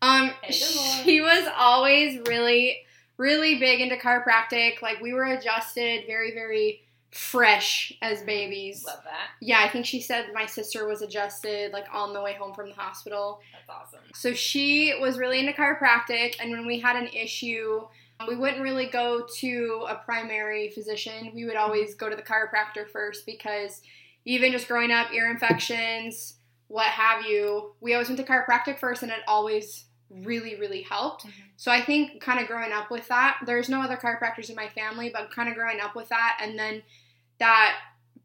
Um, 0.00 0.32
Hey, 0.42 0.52
she 0.52 1.20
was 1.20 1.46
always 1.56 2.20
really, 2.26 2.78
really 3.22 3.60
big 3.60 3.80
into 3.80 3.96
chiropractic. 3.96 4.82
Like 4.82 5.00
we 5.00 5.12
were 5.12 5.24
adjusted 5.24 6.04
very, 6.06 6.34
very 6.34 6.82
fresh 7.12 7.92
as 8.02 8.22
babies. 8.22 8.84
Love 8.84 9.04
that. 9.04 9.28
Yeah, 9.40 9.60
I 9.60 9.68
think 9.68 9.86
she 9.86 10.00
said 10.00 10.26
my 10.34 10.46
sister 10.46 10.88
was 10.88 11.02
adjusted 11.02 11.72
like 11.72 11.86
on 11.92 12.12
the 12.12 12.20
way 12.20 12.34
home 12.34 12.52
from 12.52 12.70
the 12.70 12.74
hospital. 12.74 13.40
That's 13.52 13.68
awesome. 13.68 14.00
So 14.14 14.34
she 14.34 14.94
was 15.00 15.18
really 15.18 15.38
into 15.38 15.52
chiropractic, 15.52 16.34
and 16.40 16.50
when 16.50 16.66
we 16.66 16.80
had 16.80 16.96
an 16.96 17.08
issue, 17.08 17.82
we 18.26 18.34
wouldn't 18.34 18.62
really 18.62 18.86
go 18.86 19.26
to 19.38 19.86
a 19.88 19.96
primary 19.96 20.70
physician. 20.70 21.32
We 21.34 21.44
would 21.44 21.56
always 21.56 21.94
go 21.94 22.08
to 22.08 22.16
the 22.16 22.22
chiropractor 22.22 22.88
first 22.90 23.24
because 23.24 23.82
even 24.24 24.52
just 24.52 24.68
growing 24.68 24.90
up, 24.90 25.12
ear 25.12 25.30
infections, 25.30 26.38
what 26.68 26.86
have 26.86 27.24
you, 27.26 27.74
we 27.80 27.92
always 27.94 28.08
went 28.08 28.18
to 28.18 28.24
chiropractic 28.24 28.78
first, 28.78 29.02
and 29.02 29.12
it 29.12 29.18
always 29.28 29.84
really, 30.12 30.56
really 30.56 30.82
helped. 30.82 31.24
Mhm. 31.26 31.32
So 31.56 31.70
I 31.72 31.80
think 31.82 32.20
kind 32.20 32.38
of 32.40 32.46
growing 32.46 32.72
up 32.72 32.90
with 32.90 33.08
that, 33.08 33.38
there's 33.46 33.68
no 33.68 33.80
other 33.80 33.96
chiropractors 33.96 34.50
in 34.50 34.56
my 34.56 34.68
family, 34.68 35.10
but 35.12 35.30
kind 35.30 35.48
of 35.48 35.54
growing 35.54 35.80
up 35.80 35.94
with 35.96 36.08
that, 36.10 36.38
and 36.42 36.58
then 36.58 36.82
that 37.38 37.78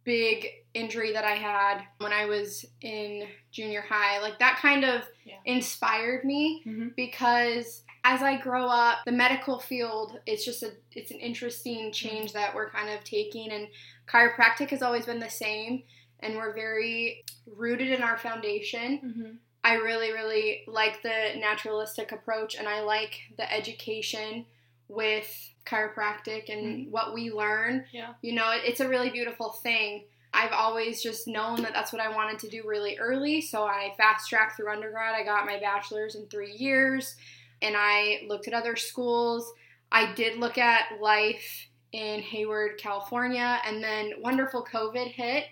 big 0.03 0.47
injury 0.73 1.11
that 1.11 1.25
I 1.25 1.35
had 1.35 1.81
when 1.97 2.13
I 2.13 2.25
was 2.25 2.65
in 2.81 3.27
junior 3.51 3.81
high, 3.81 4.19
like 4.19 4.39
that 4.39 4.57
kind 4.61 4.85
of 4.85 5.07
Yeah. 5.25 5.35
inspired 5.45 6.23
me 6.23 6.63
Mhm. 6.65 6.95
because 6.95 7.83
as 8.05 8.21
I 8.21 8.37
grow 8.37 8.67
up, 8.67 8.99
the 9.05 9.11
medical 9.11 9.59
field 9.59 10.19
it's 10.25 10.45
just 10.45 10.63
a 10.63 10.71
it's 10.93 11.11
an 11.11 11.19
interesting 11.19 11.91
change 11.91 12.31
that 12.33 12.55
we're 12.55 12.69
kind 12.69 12.89
of 12.89 13.03
taking 13.03 13.51
and 13.51 13.67
chiropractic 14.07 14.69
has 14.69 14.81
always 14.81 15.05
been 15.05 15.19
the 15.19 15.29
same 15.29 15.83
and 16.21 16.37
we're 16.37 16.53
very 16.53 17.25
rooted 17.45 17.89
in 17.89 18.01
our 18.01 18.17
foundation. 18.17 18.99
Mm-hmm. 19.03 19.35
I 19.63 19.75
really, 19.75 20.11
really 20.11 20.63
like 20.67 21.01
the 21.01 21.33
naturalistic 21.37 22.11
approach 22.11 22.55
and 22.55 22.67
I 22.67 22.81
like 22.81 23.19
the 23.37 23.51
education 23.51 24.45
with 24.87 25.51
chiropractic 25.65 26.49
and 26.49 26.65
mm-hmm. 26.65 26.91
what 26.91 27.13
we 27.13 27.31
learn. 27.31 27.85
Yeah. 27.91 28.13
You 28.21 28.33
know, 28.33 28.51
it, 28.51 28.61
it's 28.63 28.79
a 28.79 28.87
really 28.87 29.09
beautiful 29.09 29.49
thing. 29.49 30.03
I've 30.33 30.51
always 30.51 31.01
just 31.01 31.27
known 31.27 31.61
that 31.63 31.73
that's 31.73 31.91
what 31.91 32.01
I 32.01 32.15
wanted 32.15 32.39
to 32.39 32.49
do 32.49 32.63
really 32.65 32.97
early. 32.97 33.41
So 33.41 33.63
I 33.63 33.93
fast 33.97 34.29
tracked 34.29 34.57
through 34.57 34.71
undergrad. 34.71 35.15
I 35.15 35.23
got 35.23 35.45
my 35.45 35.59
bachelor's 35.59 36.15
in 36.15 36.27
three 36.27 36.53
years 36.53 37.15
and 37.61 37.75
I 37.77 38.21
looked 38.27 38.47
at 38.47 38.53
other 38.53 38.75
schools. 38.75 39.51
I 39.91 40.13
did 40.13 40.39
look 40.39 40.57
at 40.57 41.01
life 41.01 41.67
in 41.91 42.21
Hayward, 42.21 42.77
California, 42.77 43.59
and 43.65 43.83
then 43.83 44.11
wonderful 44.21 44.65
COVID 44.65 45.11
hit. 45.11 45.45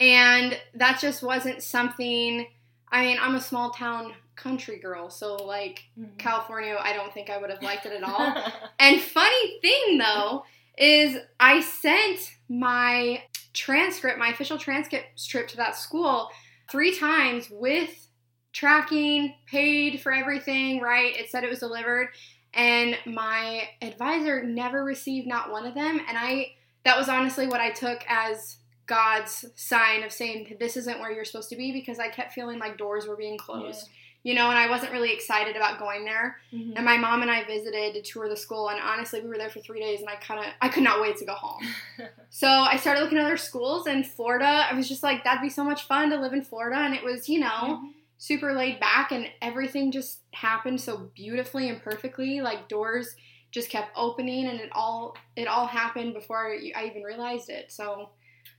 And 0.00 0.58
that 0.74 0.98
just 1.00 1.22
wasn't 1.22 1.62
something, 1.62 2.46
I 2.90 3.02
mean, 3.02 3.18
I'm 3.20 3.34
a 3.34 3.40
small 3.40 3.70
town 3.70 4.12
country 4.34 4.78
girl, 4.78 5.10
so 5.10 5.36
like 5.36 5.84
Mhm. 5.98 6.18
California, 6.18 6.76
I 6.80 6.92
don't 6.94 7.12
think 7.12 7.30
I 7.30 7.38
would 7.38 7.50
have 7.50 7.62
liked 7.62 7.86
it 7.86 7.92
at 7.92 8.02
all. 8.02 8.34
And 8.78 9.00
funny 9.00 9.60
thing 9.60 9.98
though 9.98 10.44
is 10.76 11.18
I 11.38 11.60
sent 11.60 12.36
my 12.48 13.22
transcript, 13.52 14.18
my 14.18 14.28
official 14.28 14.58
transcript 14.58 15.28
trip 15.28 15.46
to 15.48 15.56
that 15.58 15.76
school 15.76 16.30
three 16.70 16.96
times 16.98 17.48
with 17.50 18.08
tracking, 18.52 19.34
paid 19.46 20.00
for 20.00 20.12
everything, 20.12 20.80
right? 20.80 21.14
It 21.16 21.30
said 21.30 21.44
it 21.44 21.50
was 21.50 21.60
delivered 21.60 22.08
and 22.54 22.98
my 23.06 23.68
advisor 23.80 24.42
never 24.42 24.84
received 24.84 25.26
not 25.26 25.50
one 25.50 25.66
of 25.66 25.74
them 25.74 26.00
and 26.08 26.18
I 26.18 26.52
that 26.84 26.98
was 26.98 27.08
honestly 27.08 27.46
what 27.46 27.60
I 27.60 27.70
took 27.70 28.02
as 28.08 28.56
God's 28.86 29.44
sign 29.56 30.02
of 30.02 30.12
saying 30.12 30.56
this 30.58 30.76
isn't 30.76 31.00
where 31.00 31.10
you're 31.12 31.24
supposed 31.24 31.50
to 31.50 31.56
be 31.56 31.72
because 31.72 31.98
I 31.98 32.08
kept 32.08 32.32
feeling 32.32 32.58
like 32.58 32.76
doors 32.78 33.06
were 33.06 33.16
being 33.16 33.38
closed. 33.38 33.88
You 34.24 34.34
know, 34.34 34.50
and 34.50 34.58
I 34.58 34.70
wasn't 34.70 34.92
really 34.92 35.12
excited 35.12 35.56
about 35.56 35.80
going 35.80 36.04
there. 36.04 36.36
Mhm. 36.52 36.74
And 36.76 36.84
my 36.84 36.96
mom 36.96 37.22
and 37.22 37.30
I 37.30 37.42
visited 37.42 37.94
to 37.94 38.02
tour 38.02 38.28
the 38.28 38.36
school, 38.36 38.68
and 38.68 38.80
honestly, 38.80 39.20
we 39.20 39.28
were 39.28 39.36
there 39.36 39.50
for 39.50 39.58
three 39.58 39.80
days, 39.80 39.98
and 40.00 40.08
I 40.08 40.14
kind 40.14 40.38
of, 40.38 40.46
I 40.60 40.68
could 40.68 40.84
not 40.84 41.00
wait 41.00 41.16
to 41.16 41.24
go 41.24 41.34
home. 41.34 41.60
So 42.30 42.46
I 42.48 42.76
started 42.76 43.00
looking 43.02 43.18
at 43.18 43.24
other 43.26 43.36
schools 43.36 43.86
in 43.86 44.04
Florida. 44.04 44.66
I 44.70 44.74
was 44.74 44.88
just 44.88 45.02
like, 45.02 45.22
that'd 45.24 45.42
be 45.42 45.50
so 45.50 45.64
much 45.64 45.82
fun 45.88 46.08
to 46.10 46.16
live 46.20 46.32
in 46.32 46.42
Florida, 46.42 46.76
and 46.80 46.94
it 46.94 47.02
was, 47.04 47.28
you 47.28 47.40
know, 47.40 47.80
Mhm. 47.82 47.92
super 48.16 48.52
laid 48.54 48.78
back, 48.80 49.10
and 49.12 49.28
everything 49.42 49.90
just 49.90 50.20
happened 50.32 50.80
so 50.80 51.10
beautifully 51.14 51.68
and 51.68 51.82
perfectly. 51.82 52.40
Like 52.40 52.68
doors 52.68 53.16
just 53.50 53.70
kept 53.70 53.90
opening, 53.96 54.46
and 54.46 54.60
it 54.60 54.70
all, 54.72 55.16
it 55.36 55.46
all 55.48 55.66
happened 55.66 56.14
before 56.14 56.52
I 56.52 56.84
even 56.86 57.02
realized 57.02 57.50
it. 57.50 57.70
So 57.72 58.10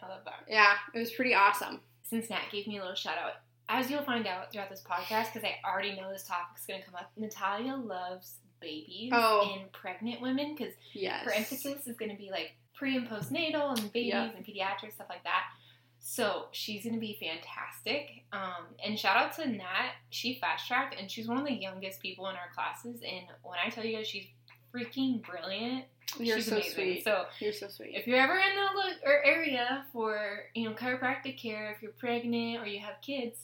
I 0.05 0.09
love 0.09 0.21
that. 0.25 0.43
yeah, 0.47 0.73
it 0.93 0.99
was 0.99 1.11
pretty 1.11 1.33
awesome. 1.33 1.79
Since 2.03 2.29
Nat 2.29 2.41
gave 2.51 2.67
me 2.67 2.77
a 2.77 2.81
little 2.81 2.95
shout 2.95 3.17
out, 3.17 3.33
as 3.69 3.89
you'll 3.89 4.03
find 4.03 4.27
out 4.27 4.51
throughout 4.51 4.69
this 4.69 4.83
podcast, 4.83 5.33
because 5.33 5.43
I 5.47 5.55
already 5.67 5.95
know 5.95 6.11
this 6.11 6.25
topic's 6.27 6.65
going 6.65 6.79
to 6.81 6.85
come 6.85 6.95
up, 6.95 7.11
Natalia 7.15 7.75
loves 7.75 8.35
babies 8.59 9.11
Oh. 9.13 9.51
and 9.59 9.71
pregnant 9.71 10.21
women 10.21 10.55
because 10.55 10.73
Yes. 10.93 11.23
her 11.25 11.31
emphasis 11.31 11.87
is 11.87 11.95
going 11.97 12.11
to 12.11 12.17
be 12.17 12.29
like 12.29 12.55
pre 12.75 12.95
and 12.97 13.07
postnatal 13.07 13.77
and 13.77 13.91
babies 13.93 14.13
Yeah. 14.13 14.29
and 14.35 14.45
pediatrics 14.45 14.93
stuff 14.93 15.07
like 15.09 15.23
that. 15.23 15.45
So 15.99 16.47
she's 16.51 16.83
going 16.83 16.95
to 16.95 16.99
be 16.99 17.17
fantastic. 17.19 18.25
Um, 18.33 18.65
and 18.83 18.99
shout 18.99 19.15
out 19.15 19.33
to 19.35 19.47
Nat. 19.47 19.93
She 20.09 20.35
fast 20.39 20.67
tracked 20.67 20.99
and 20.99 21.09
she's 21.09 21.27
one 21.29 21.37
of 21.37 21.45
the 21.45 21.53
youngest 21.53 22.01
people 22.01 22.27
in 22.27 22.35
our 22.35 22.49
classes. 22.53 23.01
And 23.01 23.25
when 23.41 23.57
I 23.65 23.69
tell 23.69 23.85
you 23.85 23.95
guys 23.97 24.07
she's 24.07 24.27
freaking 24.73 25.21
brilliant, 25.23 25.85
You're 26.19 26.37
she's 26.37 26.47
so 26.47 26.53
amazing. 26.55 26.73
sweet. 26.73 27.03
So 27.03 27.25
You're 27.39 27.53
so 27.53 27.67
sweet. 27.67 27.91
if 27.95 28.07
you're 28.07 28.19
ever 28.19 28.33
in 28.37 28.55
the 28.55 28.61
lo- 28.61 28.97
or 29.11 29.25
area 29.25 29.85
for 29.93 30.43
you 30.55 30.69
know 30.69 30.75
chiropractic 30.75 31.41
care, 31.41 31.71
if 31.75 31.81
you're 31.81 31.91
pregnant 31.91 32.61
or 32.61 32.65
you 32.67 32.79
have 32.79 32.95
kids, 33.01 33.39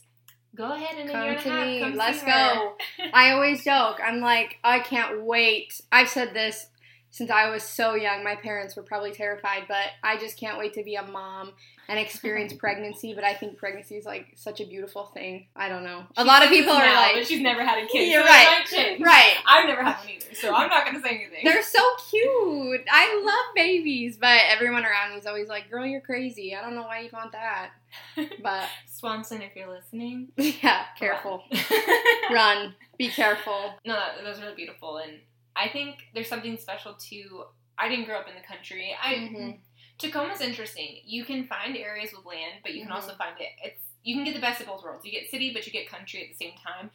go 0.55 0.74
ahead 0.74 0.98
and 1.00 1.09
in 1.09 1.15
a 1.15 1.24
year 1.25 1.33
Come 1.36 1.43
to 1.43 1.50
half, 1.50 1.67
me. 1.67 1.79
come 1.81 1.95
Let's 1.95 2.24
go. 2.24 2.74
I 3.13 3.31
always 3.31 3.63
joke. 3.63 4.00
I'm 4.03 4.19
like, 4.19 4.57
I 4.63 4.79
can't 4.79 5.24
wait. 5.24 5.79
I've 5.91 6.09
said 6.09 6.33
this 6.33 6.67
since 7.12 7.29
I 7.31 7.50
was 7.50 7.63
so 7.63 7.95
young. 7.95 8.24
My 8.24 8.36
parents 8.36 8.75
were 8.75 8.83
probably 8.83 9.12
terrified, 9.12 9.63
but 9.67 9.88
I 10.03 10.17
just 10.17 10.39
can't 10.39 10.57
wait 10.59 10.74
to 10.74 10.83
be 10.83 10.95
a 10.95 11.03
mom 11.03 11.53
and 11.89 12.00
experience 12.00 12.53
pregnancy. 12.58 13.13
But 13.13 13.24
I 13.25 13.34
think 13.34 13.58
pregnancy 13.58 13.96
is 13.96 14.05
like 14.05 14.27
such 14.36 14.62
a 14.62 14.65
beautiful 14.65 15.08
thing. 15.08 15.48
I 15.55 15.67
don't 15.67 15.84
know. 15.84 16.05
A 16.15 16.22
She 16.22 16.27
lot 16.27 16.43
of 16.43 16.50
people 16.50 16.74
this 16.74 16.81
are 16.84 16.86
now, 16.86 17.01
like, 17.01 17.15
but 17.15 17.27
she's 17.27 17.41
never 17.41 17.65
had 17.65 17.84
a 17.84 17.88
kid. 17.88 18.08
You're 18.10 18.22
so 18.22 18.27
right. 18.29 18.98
right. 19.01 19.36
I've 19.46 19.67
never 19.67 19.84
had 19.84 19.98
one 20.00 20.10
either, 20.10 20.34
so 20.36 20.53
I'm 20.55 20.69
not 20.69 20.86
gonna 20.86 21.01
say 21.01 21.10
anything. 21.10 21.41
They're 21.43 21.62
so 21.63 21.81
cute. 22.10 22.81
I 22.89 23.22
love 23.25 23.55
babies, 23.55 24.17
but 24.17 24.39
everyone 24.48 24.86
around 24.86 25.12
me 25.12 25.17
is 25.19 25.25
always 25.25 25.50
like, 25.50 25.69
"Girl, 25.69 25.86
you're 25.86 26.00
crazy. 26.01 26.55
I 26.55 26.62
don't 26.62 26.75
know 26.75 26.84
why 26.84 27.00
you'd 27.01 27.12
want 27.13 27.34
that." 27.34 27.72
But 28.43 28.67
Swanson, 28.88 29.41
if 29.41 29.55
you're 29.55 29.69
listening, 29.69 30.29
yeah, 30.38 30.84
careful. 30.98 31.43
Run. 31.51 32.31
Run. 32.31 32.75
Be 32.98 33.08
careful. 33.10 33.74
no, 33.86 33.93
that, 33.96 34.15
that 34.24 34.29
was 34.29 34.39
really 34.41 34.55
beautiful, 34.55 34.98
and 34.98 35.13
I 35.55 35.69
think 35.69 35.96
there's 36.13 36.27
something 36.29 36.58
special 36.58 36.93
too. 36.93 37.43
I 37.77 37.88
didn't 37.89 38.05
grow 38.05 38.17
up 38.17 38.27
in 38.27 38.36
the 38.36 38.46
country. 38.46 38.96
I 39.01 39.13
Mhm. 39.15 39.58
Tacoma's 40.00 40.41
interesting. 40.41 41.01
You 41.06 41.25
can 41.25 41.46
find 41.48 41.75
areas 41.77 42.12
with 42.15 42.25
land, 42.25 42.62
but 42.63 42.74
you 42.74 42.82
can 42.82 42.91
Mhm. 42.91 42.96
also 42.96 43.13
find 43.15 43.36
it. 43.39 43.50
It's 43.63 43.84
you 44.01 44.15
can 44.15 44.24
get 44.24 44.34
the 44.34 44.39
best 44.41 44.62
of 44.62 44.68
both 44.68 44.82
worlds. 44.82 45.06
You 45.06 45.12
get 45.12 45.29
city, 45.29 45.51
but 45.53 45.65
you 45.68 45.74
get 45.74 45.89
country 45.89 46.24
at 46.24 46.29
the 46.29 46.36
same 46.46 46.56
time. 46.58 46.89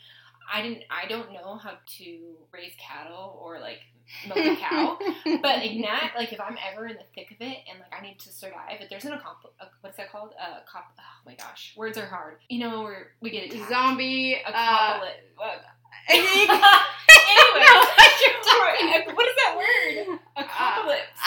I 0.53 0.63
didn't. 0.63 0.85
I 0.91 1.07
don't 1.07 1.33
know 1.33 1.57
how 1.57 1.79
to 1.99 2.37
raise 2.51 2.73
cattle 2.79 3.39
or 3.43 3.61
like 3.61 3.81
milk 4.27 4.39
a 4.39 4.57
cow. 4.57 4.99
But 5.43 5.59
like 5.59 5.73
Nat, 5.73 6.13
like 6.17 6.33
if 6.33 6.41
I'm 6.41 6.57
ever 6.73 6.87
in 6.87 6.97
the 6.97 7.05
thick 7.15 7.31
of 7.31 7.41
it 7.41 7.59
and 7.71 7.79
like 7.79 7.93
I 7.99 8.03
need 8.03 8.19
to 8.21 8.33
survive, 8.33 8.79
if 8.81 8.89
there's 8.91 9.05
an 9.05 9.13
accomp- 9.13 9.53
a, 9.61 9.67
what's 9.83 9.97
that 9.99 10.11
called? 10.11 10.33
A 10.41 10.61
cop. 10.71 10.93
Oh 10.99 11.03
my 11.27 11.35
gosh, 11.35 11.75
words 11.77 11.97
are 11.99 12.07
hard. 12.07 12.39
You 12.49 12.59
know 12.61 12.83
where 12.83 13.13
we 13.21 13.31
get 13.31 13.53
attacked. 13.53 13.69
zombie. 13.71 14.35
A 14.35 14.49
Uh, 14.49 15.01
anyway, 16.09 16.61
what 17.65 18.13
you're 18.21 18.43
talking 18.45 19.15
what 19.17 19.29
is 19.29 19.37
that 19.37 19.55
word? 19.57 20.19
A 20.37 20.45
copolypse. 20.45 21.21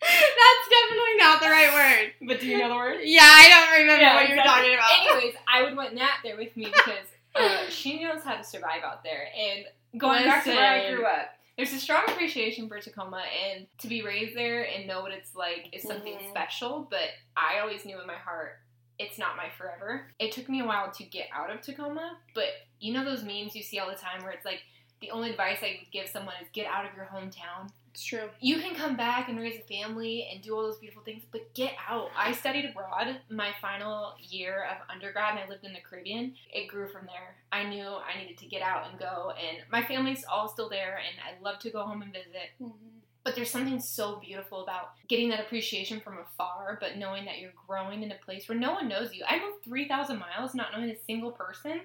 That's 0.00 0.68
definitely 0.70 1.16
not 1.40 1.42
the 1.42 1.50
right 1.50 1.72
word. 1.72 2.28
but 2.28 2.40
do 2.40 2.46
you 2.46 2.58
know 2.58 2.68
the 2.68 2.74
word? 2.76 3.00
Yeah, 3.04 3.22
I 3.22 3.48
don't 3.48 3.80
remember 3.80 4.02
Yeah, 4.02 4.14
what 4.14 4.28
you're 4.28 4.38
talking 4.44 4.74
about. 4.74 4.90
Anyways, 5.00 5.34
I 5.46 5.62
would 5.62 5.76
want 5.76 5.94
Nat 5.94 6.18
there 6.22 6.36
with 6.36 6.56
me 6.56 6.64
because 6.72 7.06
uh, 7.34 7.68
she 7.70 8.02
knows 8.02 8.22
how 8.22 8.36
to 8.36 8.44
survive 8.44 8.82
out 8.84 9.02
there. 9.04 9.28
And 9.36 9.64
going 10.00 10.24
back 10.24 10.44
to 10.44 10.50
where 10.50 10.72
I 10.72 10.94
grew 10.94 11.04
up, 11.04 11.30
there's 11.56 11.72
a 11.72 11.78
strong 11.78 12.02
appreciation 12.08 12.68
for 12.68 12.78
Tacoma, 12.80 13.22
and 13.48 13.66
to 13.78 13.88
be 13.88 14.02
raised 14.02 14.36
there 14.36 14.62
and 14.68 14.86
know 14.86 15.00
what 15.02 15.10
it's 15.12 15.34
like 15.34 15.68
is 15.72 15.82
something 15.82 16.14
Mhm. 16.16 16.30
special. 16.30 16.86
But 16.90 17.10
I 17.36 17.58
always 17.60 17.84
knew 17.84 18.00
in 18.00 18.06
my 18.06 18.14
heart 18.16 18.60
it's 18.98 19.18
not 19.18 19.36
my 19.36 19.48
forever. 19.50 20.08
It 20.18 20.32
took 20.32 20.48
me 20.48 20.60
a 20.60 20.64
while 20.64 20.90
to 20.92 21.04
get 21.04 21.28
out 21.32 21.50
of 21.50 21.60
Tacoma, 21.60 22.18
but 22.34 22.46
you 22.80 22.92
know 22.92 23.04
those 23.04 23.22
memes 23.24 23.54
you 23.56 23.62
see 23.62 23.78
all 23.78 23.88
the 23.88 23.96
time 23.96 24.22
where 24.22 24.32
it's 24.32 24.44
like 24.44 24.60
the 25.00 25.10
only 25.12 25.30
advice 25.30 25.58
I 25.62 25.78
would 25.80 25.90
give 25.92 26.08
someone 26.08 26.34
is 26.42 26.48
get 26.52 26.66
out 26.66 26.84
of 26.84 26.94
your 26.96 27.06
hometown 27.06 27.70
It's 27.98 28.06
true. 28.06 28.28
you 28.40 28.60
can 28.60 28.76
come 28.76 28.96
back 28.96 29.28
and 29.28 29.40
raise 29.40 29.58
a 29.58 29.66
family 29.66 30.28
and 30.32 30.40
do 30.40 30.54
all 30.54 30.62
those 30.62 30.78
beautiful 30.78 31.02
things, 31.02 31.24
but 31.32 31.52
get 31.52 31.72
out. 31.88 32.10
I 32.16 32.30
studied 32.30 32.64
abroad 32.66 33.18
my 33.28 33.50
final 33.60 34.14
year 34.20 34.68
of 34.70 34.76
undergrad 34.88 35.32
and 35.32 35.40
I 35.40 35.48
lived 35.48 35.64
in 35.64 35.72
the 35.72 35.80
Caribbean. 35.80 36.34
It 36.52 36.68
grew 36.68 36.86
from 36.86 37.06
there. 37.06 37.34
I 37.50 37.64
knew 37.64 37.82
I 37.82 38.16
needed 38.16 38.38
to 38.38 38.46
get 38.46 38.62
out 38.62 38.88
and 38.88 39.00
go, 39.00 39.32
and 39.32 39.64
my 39.72 39.82
family's 39.82 40.24
all 40.30 40.48
still 40.48 40.68
there, 40.68 40.98
and 40.98 41.16
I 41.18 41.42
love 41.42 41.58
to 41.58 41.70
go 41.70 41.82
home 41.82 42.02
and 42.02 42.12
visit. 42.12 42.50
Mm-hmm. 42.62 42.98
But 43.24 43.34
there's 43.34 43.50
something 43.50 43.80
so 43.80 44.20
beautiful 44.24 44.62
about 44.62 44.92
getting 45.08 45.28
that 45.30 45.40
appreciation 45.40 45.98
from 45.98 46.18
afar, 46.18 46.78
but 46.80 46.98
knowing 46.98 47.24
that 47.24 47.40
you're 47.40 47.50
growing 47.66 48.04
in 48.04 48.12
a 48.12 48.24
place 48.24 48.48
where 48.48 48.56
no 48.56 48.74
one 48.74 48.86
knows 48.86 49.12
you. 49.12 49.24
I 49.28 49.40
moved 49.40 49.64
3,000 49.64 50.20
miles 50.20 50.54
not 50.54 50.68
knowing 50.72 50.88
a 50.90 51.04
single 51.04 51.32
person. 51.32 51.80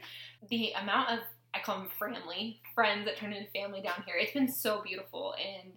The 0.48 0.74
amount 0.80 1.10
of, 1.10 1.20
I 1.56 1.60
call 1.60 1.80
them 1.80 1.90
family, 2.00 2.62
friends 2.76 3.06
that 3.06 3.18
turn 3.18 3.34
into 3.34 3.50
family 3.50 3.82
down 3.82 4.04
here, 4.06 4.16
it's 4.16 4.34
been 4.34 4.48
so 4.48 4.84
beautiful. 4.84 5.34
And 5.34 5.74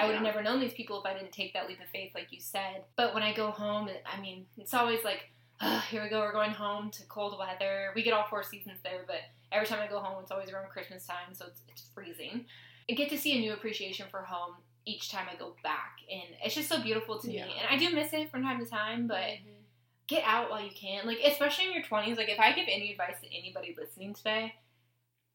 I 0.00 0.06
would 0.06 0.14
have 0.14 0.22
Yeah. 0.24 0.30
never 0.30 0.42
known 0.42 0.60
these 0.60 0.72
people 0.72 0.98
if 1.00 1.06
I 1.06 1.12
didn't 1.14 1.32
take 1.32 1.52
that 1.52 1.68
leap 1.68 1.80
of 1.80 1.88
faith, 1.88 2.14
like 2.14 2.32
you 2.32 2.40
said. 2.40 2.84
But 2.96 3.12
when 3.14 3.22
I 3.22 3.32
go 3.34 3.50
home, 3.50 3.88
I 4.06 4.20
mean, 4.20 4.46
it's 4.56 4.72
always 4.72 5.04
like, 5.04 5.30
"Ugh, 5.60 5.82
here 5.90 6.02
we 6.02 6.08
go, 6.08 6.20
we're 6.20 6.32
going 6.32 6.52
home 6.52 6.90
to 6.92 7.04
cold 7.06 7.38
weather. 7.38 7.92
We 7.94 8.02
get 8.02 8.14
all 8.14 8.26
four 8.28 8.42
seasons 8.42 8.80
there, 8.82 9.04
but 9.06 9.20
every 9.52 9.66
time 9.66 9.80
I 9.80 9.86
go 9.88 10.00
home, 10.00 10.22
it's 10.22 10.30
always 10.30 10.50
around 10.50 10.70
Christmas 10.70 11.06
time, 11.06 11.34
so 11.34 11.46
it's, 11.46 11.62
it's 11.68 11.90
freezing. 11.94 12.46
I 12.90 12.94
get 12.94 13.10
to 13.10 13.18
see 13.18 13.36
a 13.36 13.40
new 13.40 13.52
appreciation 13.52 14.06
for 14.10 14.22
home 14.22 14.56
each 14.86 15.10
time 15.10 15.26
I 15.30 15.36
go 15.36 15.54
back, 15.62 15.98
and 16.10 16.34
it's 16.42 16.54
just 16.54 16.68
so 16.68 16.80
beautiful 16.82 17.18
to 17.20 17.30
Yeah. 17.30 17.44
me. 17.46 17.56
And 17.58 17.68
I 17.68 17.76
do 17.76 17.94
miss 17.94 18.12
it 18.14 18.30
from 18.30 18.42
time 18.42 18.58
to 18.64 18.70
time, 18.70 19.06
but 19.06 19.20
Mhm. 19.22 19.64
get 20.06 20.24
out 20.24 20.50
while 20.50 20.62
you 20.64 20.70
can. 20.72 21.06
Like, 21.06 21.18
especially 21.20 21.66
in 21.66 21.72
your 21.74 21.82
20s, 21.82 22.16
like, 22.16 22.30
if 22.30 22.40
I 22.40 22.52
give 22.52 22.66
any 22.68 22.90
advice 22.92 23.20
to 23.20 23.32
anybody 23.36 23.74
listening 23.78 24.14
today, 24.14 24.54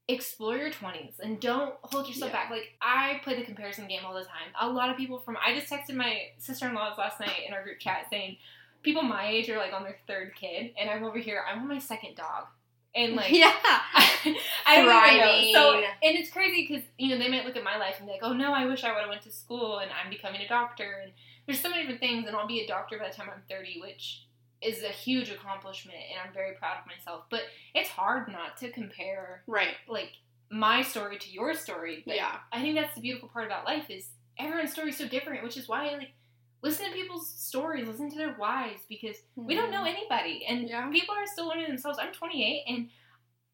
explore 0.07 0.55
your 0.57 0.69
20s 0.69 1.19
and 1.19 1.39
don't 1.39 1.75
hold 1.81 2.07
yourself 2.07 2.31
Yeah. 2.31 2.43
back. 2.43 2.51
Like, 2.51 2.73
I 2.81 3.19
play 3.23 3.35
the 3.35 3.43
comparison 3.43 3.87
game 3.87 4.01
all 4.05 4.13
the 4.13 4.21
time. 4.23 4.51
A 4.59 4.69
lot 4.69 4.89
of 4.89 4.97
people 4.97 5.19
from, 5.19 5.37
I 5.43 5.55
just 5.57 5.71
texted 5.71 5.95
my 5.95 6.29
sister 6.37 6.67
in 6.67 6.75
laws 6.75 6.97
last 6.97 7.19
night 7.19 7.41
in 7.47 7.53
our 7.53 7.63
group 7.63 7.79
chat 7.79 8.05
saying, 8.09 8.37
people 8.83 9.01
my 9.01 9.27
age 9.27 9.49
are 9.49 9.57
like 9.57 9.73
on 9.73 9.83
their 9.83 9.97
third 10.07 10.35
kid, 10.35 10.73
and 10.79 10.89
I'm 10.89 11.03
over 11.03 11.17
here, 11.17 11.43
I'm 11.49 11.59
on 11.61 11.67
my 11.67 11.79
second 11.79 12.15
dog. 12.15 12.45
And 12.93 13.15
like, 13.15 13.31
yeah. 13.31 13.51
I, 13.63 14.37
I 14.65 15.17
don't. 15.17 15.53
So, 15.53 15.73
and 16.03 16.15
it's 16.17 16.29
crazy 16.29 16.65
because 16.67 16.83
you 16.97 17.09
know 17.09 17.17
they 17.17 17.27
might 17.29 17.45
look 17.45 17.57
at 17.57 17.63
my 17.63 17.77
life 17.77 17.95
and 17.97 18.05
be 18.05 18.13
like, 18.13 18.21
"Oh 18.23 18.31
no, 18.31 18.53
I 18.53 18.67
wish 18.67 18.83
I 18.85 18.91
would 18.93 19.01
have 19.01 19.09
went 19.09 19.23
to 19.23 19.31
school 19.31 19.79
and 19.79 19.91
I'm 19.91 20.09
becoming 20.09 20.39
a 20.41 20.47
doctor." 20.47 21.01
And 21.03 21.11
there's 21.45 21.59
so 21.59 21.69
many 21.69 21.81
different 21.81 21.99
things, 21.99 22.25
and 22.25 22.35
I'll 22.37 22.47
be 22.47 22.61
a 22.61 22.67
doctor 22.67 22.97
by 22.97 23.09
the 23.09 23.13
time 23.13 23.27
I'm 23.33 23.41
30, 23.49 23.81
which 23.81 24.21
is 24.61 24.83
a 24.83 24.89
huge 24.89 25.29
accomplishment, 25.29 25.97
and 26.11 26.19
I'm 26.27 26.33
very 26.33 26.55
proud 26.55 26.77
of 26.79 26.87
myself. 26.87 27.25
But 27.29 27.41
it's 27.73 27.89
hard 27.89 28.31
not 28.31 28.57
to 28.57 28.71
compare 28.71 29.43
Right. 29.47 29.75
like 29.87 30.11
my 30.49 30.81
story 30.81 31.17
to 31.19 31.29
your 31.29 31.53
story. 31.53 32.03
But 32.05 32.15
Yeah. 32.15 32.39
I 32.51 32.61
think 32.61 32.75
that's 32.75 32.95
the 32.95 33.01
beautiful 33.01 33.29
part 33.29 33.45
about 33.45 33.65
life 33.65 33.89
is 33.89 34.09
everyone's 34.37 34.71
story 34.71 34.89
is 34.89 34.97
so 34.97 35.07
different, 35.07 35.43
which 35.43 35.57
is 35.57 35.67
why 35.67 35.89
like 35.89 36.13
listen 36.61 36.85
to 36.87 36.91
people's 36.93 37.29
stories, 37.29 37.87
listen 37.87 38.09
to 38.09 38.17
their 38.17 38.33
whys 38.33 38.79
because 38.89 39.17
we 39.35 39.53
don't 39.55 39.71
know 39.71 39.83
anybody. 39.85 40.45
And 40.47 40.67
Yeah. 40.69 40.89
people 40.89 41.13
are 41.15 41.27
still 41.27 41.47
learning 41.47 41.67
themselves. 41.67 41.99
I'm 41.99 42.11
28 42.13 42.63
and 42.67 42.89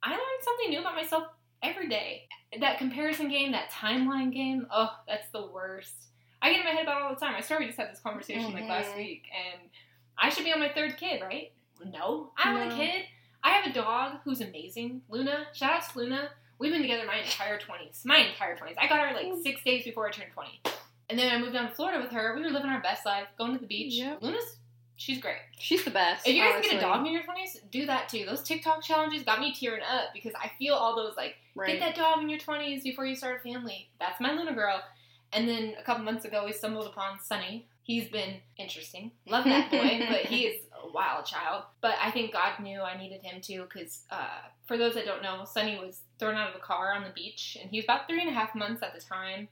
I 0.03 0.11
learn 0.11 0.41
something 0.41 0.69
new 0.69 0.79
about 0.79 0.95
myself 0.95 1.27
every 1.61 1.87
day. 1.89 2.27
That 2.59 2.77
comparison 2.77 3.27
game, 3.29 3.51
that 3.53 3.69
timeline 3.71 4.31
game, 4.33 4.67
oh, 4.71 4.97
that's 5.07 5.29
the 5.29 5.45
worst. 5.47 5.93
I 6.41 6.51
get 6.51 6.59
in 6.61 6.65
my 6.65 6.71
head 6.71 6.83
about 6.83 6.97
it 7.01 7.03
all 7.03 7.13
the 7.13 7.19
time. 7.19 7.35
I 7.35 7.41
swear 7.41 7.59
we 7.59 7.67
just 7.67 7.77
had 7.77 7.91
this 7.91 7.99
conversation 7.99 8.51
like 8.53 8.67
last 8.67 8.91
Mhm. 8.91 8.97
week 8.97 9.27
and 9.33 9.69
I 10.21 10.29
should 10.29 10.45
be 10.45 10.53
on 10.53 10.59
my 10.59 10.69
third 10.69 10.97
kid, 10.97 11.21
right? 11.21 11.51
No, 11.83 12.31
I 12.37 12.53
want 12.53 12.69
No. 12.69 12.75
a 12.75 12.77
kid. 12.77 13.05
I 13.43 13.49
have 13.51 13.65
a 13.71 13.73
dog 13.73 14.19
who's 14.23 14.39
amazing. 14.39 15.01
Luna, 15.09 15.47
shout 15.53 15.73
out 15.73 15.89
to 15.89 15.97
Luna. 15.97 16.29
We've 16.59 16.71
been 16.71 16.83
together 16.83 17.05
my 17.07 17.17
entire 17.17 17.57
20s. 17.57 18.05
My 18.05 18.17
entire 18.17 18.55
20s. 18.55 18.75
I 18.77 18.87
got 18.87 18.99
her 19.07 19.15
like 19.15 19.33
six 19.41 19.63
days 19.63 19.83
before 19.83 20.07
I 20.07 20.11
turned 20.11 20.31
20. 20.31 20.61
And 21.09 21.17
then 21.17 21.33
I 21.33 21.39
moved 21.39 21.53
down 21.53 21.67
to 21.67 21.73
Florida 21.73 21.99
with 22.01 22.11
her. 22.11 22.35
We 22.35 22.43
were 22.43 22.51
living 22.51 22.69
our 22.69 22.81
best 22.81 23.03
life, 23.05 23.25
going 23.37 23.53
to 23.53 23.59
the 23.59 23.65
beach. 23.65 23.95
Yep. 23.95 24.21
Luna's, 24.21 24.57
she's 24.95 25.17
great. 25.19 25.37
She's 25.57 25.83
the 25.83 25.89
best. 25.89 26.27
If 26.27 26.35
you 26.35 26.43
guys 26.43 26.63
get 26.63 26.77
a 26.77 26.79
dog 26.79 27.05
in 27.07 27.11
your 27.11 27.23
20s, 27.23 27.69
do 27.71 27.87
that 27.87 28.07
too. 28.07 28.25
Those 28.27 28.43
TikTok 28.43 28.83
challenges 28.83 29.23
got 29.23 29.39
me 29.39 29.53
tearing 29.53 29.81
up 29.81 30.09
because 30.13 30.33
I 30.39 30.51
feel 30.59 30.75
all 30.75 30.95
those 30.95 31.17
like, 31.17 31.35
right. 31.55 31.67
get 31.67 31.79
that 31.79 31.95
dog 31.95 32.21
in 32.21 32.29
your 32.29 32.39
20s 32.39 32.83
before 32.83 33.07
you 33.07 33.15
start 33.15 33.39
a 33.39 33.43
family. 33.51 33.89
That's 33.99 34.21
my 34.21 34.31
Luna 34.31 34.53
girl. 34.53 34.81
And 35.33 35.49
then 35.49 35.73
a 35.79 35.83
couple 35.83 36.03
months 36.03 36.25
ago, 36.25 36.45
we 36.45 36.53
stumbled 36.53 36.85
upon 36.85 37.19
Sunny. 37.23 37.65
He's 37.83 38.07
been 38.07 38.35
interesting. 38.57 39.11
Love 39.27 39.45
that 39.45 39.71
boy, 39.71 40.05
but 40.09 40.21
he 40.21 40.43
is 40.43 40.61
a 40.83 40.91
wild 40.91 41.25
child. 41.25 41.63
But 41.81 41.95
I 42.01 42.11
think 42.11 42.33
God 42.33 42.59
knew 42.59 42.81
I 42.81 42.97
needed 42.97 43.21
him 43.21 43.41
too 43.41 43.63
because 43.63 44.03
uh, 44.11 44.47
for 44.67 44.77
those 44.77 44.93
that 44.93 45.05
don't 45.05 45.23
know, 45.23 45.45
Sunny 45.45 45.77
was 45.77 46.01
thrown 46.19 46.35
out 46.35 46.49
of 46.49 46.55
a 46.55 46.59
car 46.59 46.93
on 46.93 47.03
the 47.03 47.09
beach 47.09 47.57
and 47.59 47.69
he 47.69 47.77
was 47.77 47.85
about 47.85 48.07
three 48.07 48.21
and 48.21 48.29
a 48.29 48.33
half 48.33 48.55
months 48.55 48.83
at 48.83 48.93
the 48.93 49.01
time. 49.01 49.47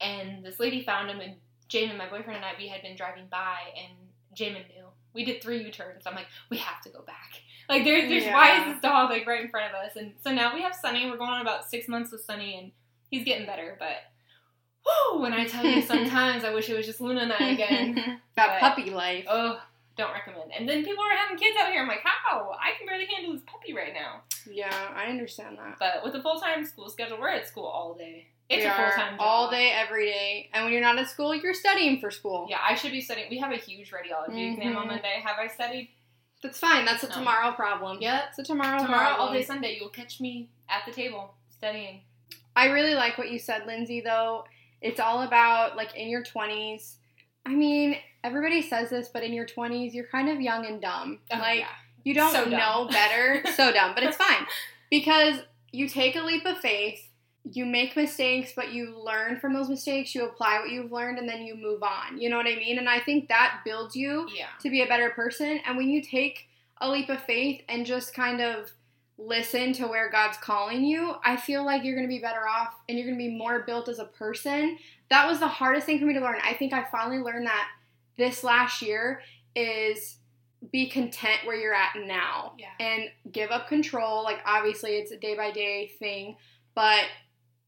And 0.00 0.44
this 0.44 0.60
lady 0.60 0.82
found 0.82 1.10
him 1.10 1.20
and 1.20 1.36
Jamin, 1.68 1.96
my 1.96 2.08
boyfriend, 2.08 2.36
and 2.36 2.44
I, 2.44 2.52
we 2.58 2.68
had 2.68 2.82
been 2.82 2.96
driving 2.96 3.26
by 3.30 3.58
and 3.76 3.96
Jamin 4.34 4.68
knew. 4.68 4.84
We 5.12 5.24
did 5.24 5.42
three 5.42 5.62
U-turns. 5.64 6.06
I'm 6.06 6.14
like, 6.14 6.28
we 6.50 6.58
have 6.58 6.80
to 6.82 6.90
go 6.90 7.02
back. 7.02 7.40
Like, 7.68 7.84
there, 7.84 8.08
there's 8.08 8.26
why 8.26 8.58
is 8.58 8.74
this 8.74 8.82
dog 8.82 9.10
like 9.10 9.26
right 9.26 9.42
in 9.44 9.50
front 9.50 9.72
of 9.72 9.80
us? 9.80 9.96
And 9.96 10.12
so 10.22 10.32
now 10.32 10.54
we 10.54 10.62
have 10.62 10.74
Sunny. 10.74 11.08
We're 11.10 11.16
going 11.16 11.30
on 11.30 11.40
about 11.40 11.68
six 11.70 11.88
months 11.88 12.12
with 12.12 12.20
Sunny, 12.22 12.58
and 12.58 12.72
he's 13.10 13.24
getting 13.24 13.46
better. 13.46 13.76
But 13.78 13.96
whoo, 14.86 15.20
when 15.20 15.32
I 15.32 15.46
tell 15.46 15.64
you, 15.64 15.82
sometimes 15.82 16.44
I 16.44 16.52
wish 16.52 16.68
it 16.68 16.76
was 16.76 16.86
just 16.86 17.00
Luna 17.00 17.22
and 17.22 17.32
I 17.32 17.48
again. 17.50 17.94
that 18.36 18.60
But- 18.60 18.60
puppy 18.60 18.90
life. 18.90 19.24
oh, 19.28 19.60
don't 19.96 20.12
recommend. 20.12 20.50
And 20.56 20.66
then 20.68 20.84
people 20.84 21.04
are 21.04 21.16
having 21.16 21.36
kids 21.36 21.56
out 21.60 21.70
here. 21.70 21.82
I'm 21.82 21.88
like, 21.88 22.00
how? 22.04 22.52
I 22.52 22.72
can 22.78 22.86
barely 22.86 23.04
handle 23.06 23.34
this 23.34 23.42
puppy 23.46 23.74
right 23.74 23.92
now. 23.92 24.22
Yeah, 24.50 24.72
I 24.96 25.06
understand 25.06 25.58
that. 25.58 25.76
But 25.78 26.02
with 26.02 26.14
a 26.14 26.22
full 26.22 26.40
time 26.40 26.64
school 26.64 26.88
schedule, 26.88 27.18
we're 27.20 27.28
at 27.28 27.46
school 27.46 27.66
all 27.66 27.94
day. 27.94 28.28
It's 28.48 28.64
We 28.64 28.70
a 28.70 28.74
full 28.74 28.90
time 28.96 29.16
all 29.18 29.50
day, 29.50 29.72
every 29.72 30.06
day. 30.06 30.48
And 30.54 30.64
when 30.64 30.72
you're 30.72 30.82
not 30.82 30.98
at 30.98 31.08
school, 31.08 31.34
you're 31.34 31.54
studying 31.54 32.00
for 32.00 32.10
school. 32.10 32.46
Yeah, 32.48 32.58
I 32.66 32.74
should 32.74 32.92
be 32.92 33.00
studying. 33.00 33.28
We 33.30 33.38
have 33.38 33.52
a 33.52 33.56
huge 33.56 33.90
radiology 33.90 34.34
mm-hmm. 34.34 34.60
exam 34.60 34.76
on. 34.76 34.86
Monday. 34.88 35.22
Have 35.22 35.36
I 35.38 35.46
studied? 35.48 35.90
That's 36.42 36.58
fine. 36.58 36.86
That's 36.86 37.04
a 37.04 37.08
No. 37.08 37.16
tomorrow 37.16 37.52
problem. 37.52 37.98
Yep. 38.00 38.22
It's 38.30 38.38
a 38.38 38.42
tomorrow, 38.42 38.82
Tomorrow, 38.82 39.08
problem. 39.08 39.28
all 39.28 39.32
day 39.34 39.42
Sunday, 39.44 39.76
you'll 39.78 39.90
catch 39.90 40.20
me 40.20 40.48
at 40.68 40.82
the 40.86 40.92
table 40.92 41.34
studying. 41.50 42.00
I 42.56 42.66
really 42.66 42.94
like 42.94 43.18
what 43.18 43.30
you 43.30 43.38
said, 43.38 43.66
Lindsey, 43.66 44.00
though. 44.00 44.44
It's 44.80 45.00
all 45.00 45.22
about, 45.22 45.76
like, 45.76 45.94
in 45.96 46.08
your 46.08 46.22
20s. 46.22 46.94
I 47.46 47.50
mean, 47.54 47.96
everybody 48.24 48.62
says 48.62 48.90
this, 48.90 49.08
but 49.08 49.22
in 49.22 49.32
your 49.32 49.46
20s, 49.46 49.92
you're 49.94 50.06
kind 50.06 50.28
of 50.28 50.40
young 50.40 50.66
and 50.66 50.80
dumb. 50.80 51.18
Oh, 51.32 51.38
like, 51.38 51.60
yeah. 51.60 51.68
you 52.04 52.14
don't 52.14 52.32
So 52.32 52.44
know 52.44 52.88
better. 52.90 53.42
so 53.54 53.72
dumb, 53.72 53.92
but 53.94 54.04
it's 54.04 54.16
fine. 54.16 54.46
Because 54.90 55.40
you 55.72 55.88
take 55.88 56.16
a 56.16 56.22
leap 56.22 56.44
of 56.46 56.58
faith, 56.58 57.06
you 57.44 57.64
make 57.64 57.96
mistakes, 57.96 58.52
but 58.54 58.72
you 58.72 58.98
learn 59.02 59.38
from 59.40 59.54
those 59.54 59.68
mistakes, 59.68 60.14
you 60.14 60.24
apply 60.26 60.58
what 60.60 60.70
you've 60.70 60.92
learned, 60.92 61.18
and 61.18 61.28
then 61.28 61.42
you 61.42 61.54
move 61.54 61.82
on. 61.82 62.20
You 62.20 62.28
know 62.28 62.36
what 62.36 62.46
I 62.46 62.56
mean? 62.56 62.78
And 62.78 62.88
I 62.88 63.00
think 63.00 63.28
that 63.28 63.60
builds 63.64 63.96
you 63.96 64.28
Yeah. 64.36 64.46
to 64.60 64.68
be 64.70 64.82
a 64.82 64.86
better 64.86 65.10
person. 65.10 65.60
And 65.66 65.76
when 65.78 65.88
you 65.88 66.02
take 66.02 66.48
a 66.82 66.88
leap 66.90 67.08
of 67.08 67.22
faith 67.22 67.62
and 67.68 67.86
just 67.86 68.14
kind 68.14 68.40
of 68.40 68.70
listen 69.22 69.72
to 69.74 69.86
where 69.86 70.10
God's 70.10 70.38
calling 70.38 70.82
you, 70.84 71.14
I 71.24 71.36
feel 71.36 71.64
like 71.64 71.84
you're 71.84 71.94
going 71.94 72.06
to 72.08 72.12
be 72.12 72.20
better 72.20 72.48
off 72.48 72.74
and 72.88 72.96
you're 72.98 73.06
going 73.06 73.18
to 73.18 73.24
be 73.24 73.36
more 73.36 73.60
built 73.60 73.88
as 73.88 73.98
a 73.98 74.06
person. 74.06 74.78
That 75.10 75.26
was 75.28 75.40
the 75.40 75.48
hardest 75.48 75.86
thing 75.86 75.98
for 75.98 76.06
me 76.06 76.14
to 76.14 76.20
learn. 76.20 76.38
I 76.42 76.54
think 76.54 76.72
I 76.72 76.84
finally 76.90 77.18
learned 77.18 77.46
that 77.46 77.68
this 78.16 78.42
last 78.42 78.80
year 78.82 79.20
is 79.54 80.16
be 80.72 80.88
content 80.88 81.40
where 81.44 81.56
you're 81.56 81.74
at 81.74 81.92
now 82.06 82.54
Yeah. 82.58 82.68
and 82.80 83.04
give 83.32 83.50
up 83.50 83.68
control. 83.68 84.22
Like 84.24 84.38
obviously 84.46 84.92
it's 84.92 85.10
a 85.12 85.16
day 85.18 85.34
by 85.36 85.50
day 85.50 85.92
thing, 85.98 86.36
but 86.74 87.04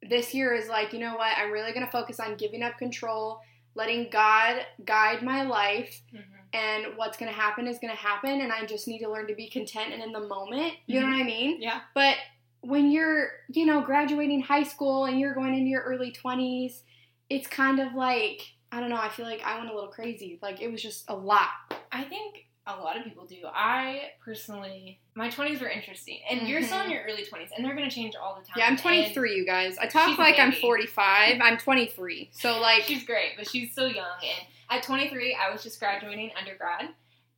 this 0.09 0.35
year 0.35 0.55
is 0.55 0.69
like, 0.69 0.93
you 0.93 0.99
know 0.99 1.17
what? 1.17 1.37
I'm 1.39 1.51
really 1.53 1.73
going 1.73 1.87
to 1.87 1.93
focus 1.93 2.19
on 2.21 2.37
giving 2.37 2.63
up 2.63 2.77
control, 2.79 3.41
letting 3.75 4.09
God 4.11 4.65
guide 4.85 5.23
my 5.23 5.43
life 5.43 6.01
hmm 6.11 6.19
and 6.53 6.87
what's 6.97 7.17
going 7.17 7.33
to 7.33 7.39
happen 7.39 7.67
is 7.67 7.79
going 7.79 7.93
to 7.93 7.99
happen 7.99 8.41
and 8.41 8.53
i 8.53 8.65
just 8.65 8.87
need 8.89 9.01
to 9.01 9.11
learn 9.11 9.27
to 9.27 9.35
be 9.35 9.49
content 9.49 9.93
and 9.93 10.03
in 10.03 10.13
the 10.13 10.21
moment 10.21 10.75
you 10.87 11.01
know 11.01 11.07
mm-hmm. 11.07 11.19
what 11.19 11.23
i 11.23 11.27
mean 11.27 11.61
Yeah. 11.61 11.81
but 11.95 12.17
when 12.61 12.91
you're 12.91 13.31
you 13.49 13.67
know 13.67 13.81
graduating 13.81 14.43
high 14.43 14.63
school 14.63 15.07
and 15.07 15.19
you're 15.19 15.35
going 15.35 15.55
into 15.55 15.69
your 15.69 15.83
early 15.83 16.13
20s 16.13 16.83
it's 17.31 17.47
kind 17.47 17.81
of 17.81 17.95
like 17.95 18.53
i 18.71 18.81
don't 18.81 18.91
know 18.91 18.97
i 18.97 19.09
feel 19.09 19.27
like 19.27 19.43
i 19.45 19.59
went 19.59 19.71
a 19.71 19.75
little 19.75 19.91
crazy 19.91 20.39
like 20.43 20.61
it 20.61 20.71
was 20.71 20.83
just 20.83 21.05
a 21.09 21.15
lot 21.15 21.49
I 21.93 22.05
think 22.05 22.47
a 22.67 22.75
lot 22.75 22.97
of 22.97 23.05
people 23.05 23.27
do. 23.27 23.37
I 23.45 24.13
personally, 24.25 24.99
my 25.15 25.29
20s 25.29 25.61
were 25.61 25.69
interesting. 25.69 26.21
And 26.31 26.49
you're 26.49 26.63
still 26.63 26.79
mm-hmm. 26.79 26.87
in 26.87 26.93
your 26.93 27.03
early 27.05 27.25
20s, 27.25 27.49
and 27.55 27.65
they're 27.65 27.77
going 27.77 27.89
to 27.89 27.95
change 27.95 28.15
all 28.17 28.35
the 28.35 28.47
time. 28.47 28.55
yeah 28.57 28.67
i'm 28.67 28.73
And 28.73 28.81
23 28.81 29.37
you 29.37 29.47
guys 29.47 29.77
i 29.79 29.87
talk 29.87 30.19
like 30.19 30.39
i'm 30.39 30.53
45 30.53 31.39
i'm 31.43 31.59
23 31.59 32.31
so 32.33 32.61
like 32.61 32.85
she's 32.85 33.05
great, 33.05 33.33
but 33.37 33.49
she's 33.49 33.73
still 33.73 33.89
young. 33.89 34.19
And 34.23 34.47
at 34.71 34.83
23, 34.83 35.37
I 35.37 35.53
was 35.53 35.63
just 35.63 35.79
graduating 35.79 36.31
undergrad, 36.39 36.89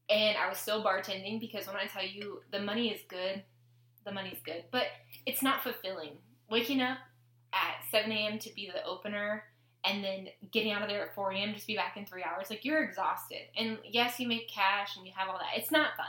and 0.09 0.37
I 0.37 0.49
was 0.49 0.59
still 0.59 0.85
bartending 0.85 1.41
because 1.41 1.67
when 1.67 1.77
I 1.77 1.87
tell 1.87 2.05
you 2.05 2.43
the 2.53 2.61
money 2.61 2.91
is 2.91 3.01
good, 3.09 3.43
the 4.05 4.13
money's 4.13 4.39
good, 4.45 4.65
but 4.71 4.87
it's 5.27 5.43
not 5.43 5.63
fulfilling. 5.63 6.13
Waking 6.51 6.81
up 6.81 6.99
at 7.53 7.77
7 7.91 8.11
a.m. 8.13 8.39
to 8.39 8.55
be 8.55 8.71
the 8.73 8.85
opener 8.85 9.45
and 9.85 10.03
then 10.03 10.29
getting 10.51 10.73
out 10.73 10.83
of 10.83 10.89
there 10.89 11.03
at 11.03 11.15
4 11.15 11.33
a.m. 11.33 11.55
just 11.55 11.67
be 11.67 11.77
back 11.77 11.97
in 11.97 12.07
three 12.07 12.23
hours, 12.23 12.51
like 12.51 12.65
you're 12.65 12.85
exhausted. 12.85 13.43
And 13.57 13.79
yes, 13.85 14.21
you 14.21 14.29
make 14.29 14.49
cash 14.49 14.97
and 14.97 15.07
you 15.07 15.13
have 15.17 15.29
all 15.29 15.39
that. 15.39 15.61
It's 15.61 15.71
not 15.71 15.97
fun. 15.97 16.07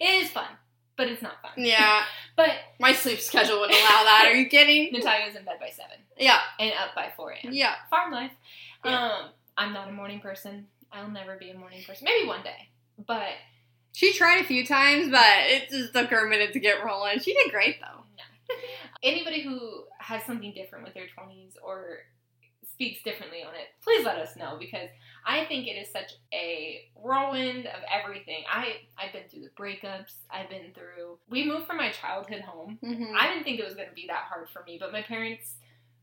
It 0.00 0.24
is 0.24 0.30
fun, 0.30 0.48
but 0.96 1.08
it's 1.08 1.22
not 1.22 1.40
fun. 1.42 1.52
yeah 1.56 2.02
But 2.36 2.50
my 2.78 2.92
sleep 2.92 3.20
schedule 3.20 3.60
wouldn't 3.60 3.78
allow 3.78 4.04
that 4.04 4.24
are 4.26 4.34
you 4.34 4.46
kidding 4.48 4.90
Natalia's 4.92 5.36
in 5.36 5.44
bed 5.44 5.58
by 5.60 5.70
7 5.70 5.90
yeah 6.18 6.40
and 6.58 6.72
up 6.72 6.94
by 6.94 7.12
4 7.16 7.30
a.m. 7.32 7.52
yeah 7.52 7.74
farm 7.90 8.12
life. 8.12 8.32
Yeah. 8.84 9.02
Um, 9.04 9.30
I'm 9.56 9.72
not 9.72 9.88
a 9.88 9.92
morning 9.92 10.20
person. 10.20 10.66
I'll 10.92 11.10
never 11.10 11.36
be 11.36 11.50
a 11.50 11.56
morning 11.58 11.82
person. 11.86 12.04
Maybe 12.04 12.28
one 12.28 12.42
day, 12.42 12.68
but 13.06 13.30
she 13.92 14.12
tried 14.12 14.42
a 14.42 14.44
few 14.44 14.64
times 14.66 15.08
but 15.10 15.24
it 15.46 15.70
just 15.70 15.94
took 15.94 16.08
her 16.10 16.26
a 16.26 16.30
minute 16.30 16.52
to 16.52 16.60
get 16.60 16.84
rolling 16.84 17.18
she 17.18 17.32
did 17.34 17.50
great 17.50 17.80
though 17.80 18.02
no. 18.18 18.54
Anybody 19.02 19.42
who 19.42 19.84
has 19.98 20.22
something 20.24 20.52
different 20.54 20.84
with 20.84 20.94
their 20.94 21.04
20s 21.18 21.54
or 21.62 21.98
speaks 22.76 23.02
differently 23.02 23.42
on 23.42 23.54
it, 23.54 23.68
please 23.82 24.04
let 24.04 24.18
us 24.18 24.36
know 24.36 24.58
because 24.60 24.90
I 25.24 25.46
think 25.46 25.66
it 25.66 25.72
is 25.72 25.90
such 25.90 26.12
a 26.34 26.82
whirlwind 26.94 27.66
of 27.66 27.80
everything. 27.90 28.44
I 28.52 28.80
I've 28.98 29.14
been 29.14 29.22
through 29.30 29.44
the 29.44 29.60
breakups. 29.60 30.12
I've 30.30 30.50
been 30.50 30.72
through. 30.74 31.18
We 31.30 31.46
moved 31.46 31.66
from 31.66 31.78
my 31.78 31.90
childhood 31.90 32.42
home. 32.42 32.78
mm-hmm. 32.84 33.16
I 33.18 33.28
didn't 33.28 33.44
think 33.44 33.58
it 33.58 33.64
was 33.64 33.74
going 33.74 33.88
to 33.88 33.94
be 33.94 34.04
that 34.08 34.24
hard 34.28 34.50
for 34.50 34.62
me, 34.66 34.76
but 34.78 34.92
my 34.92 35.00
parents 35.00 35.54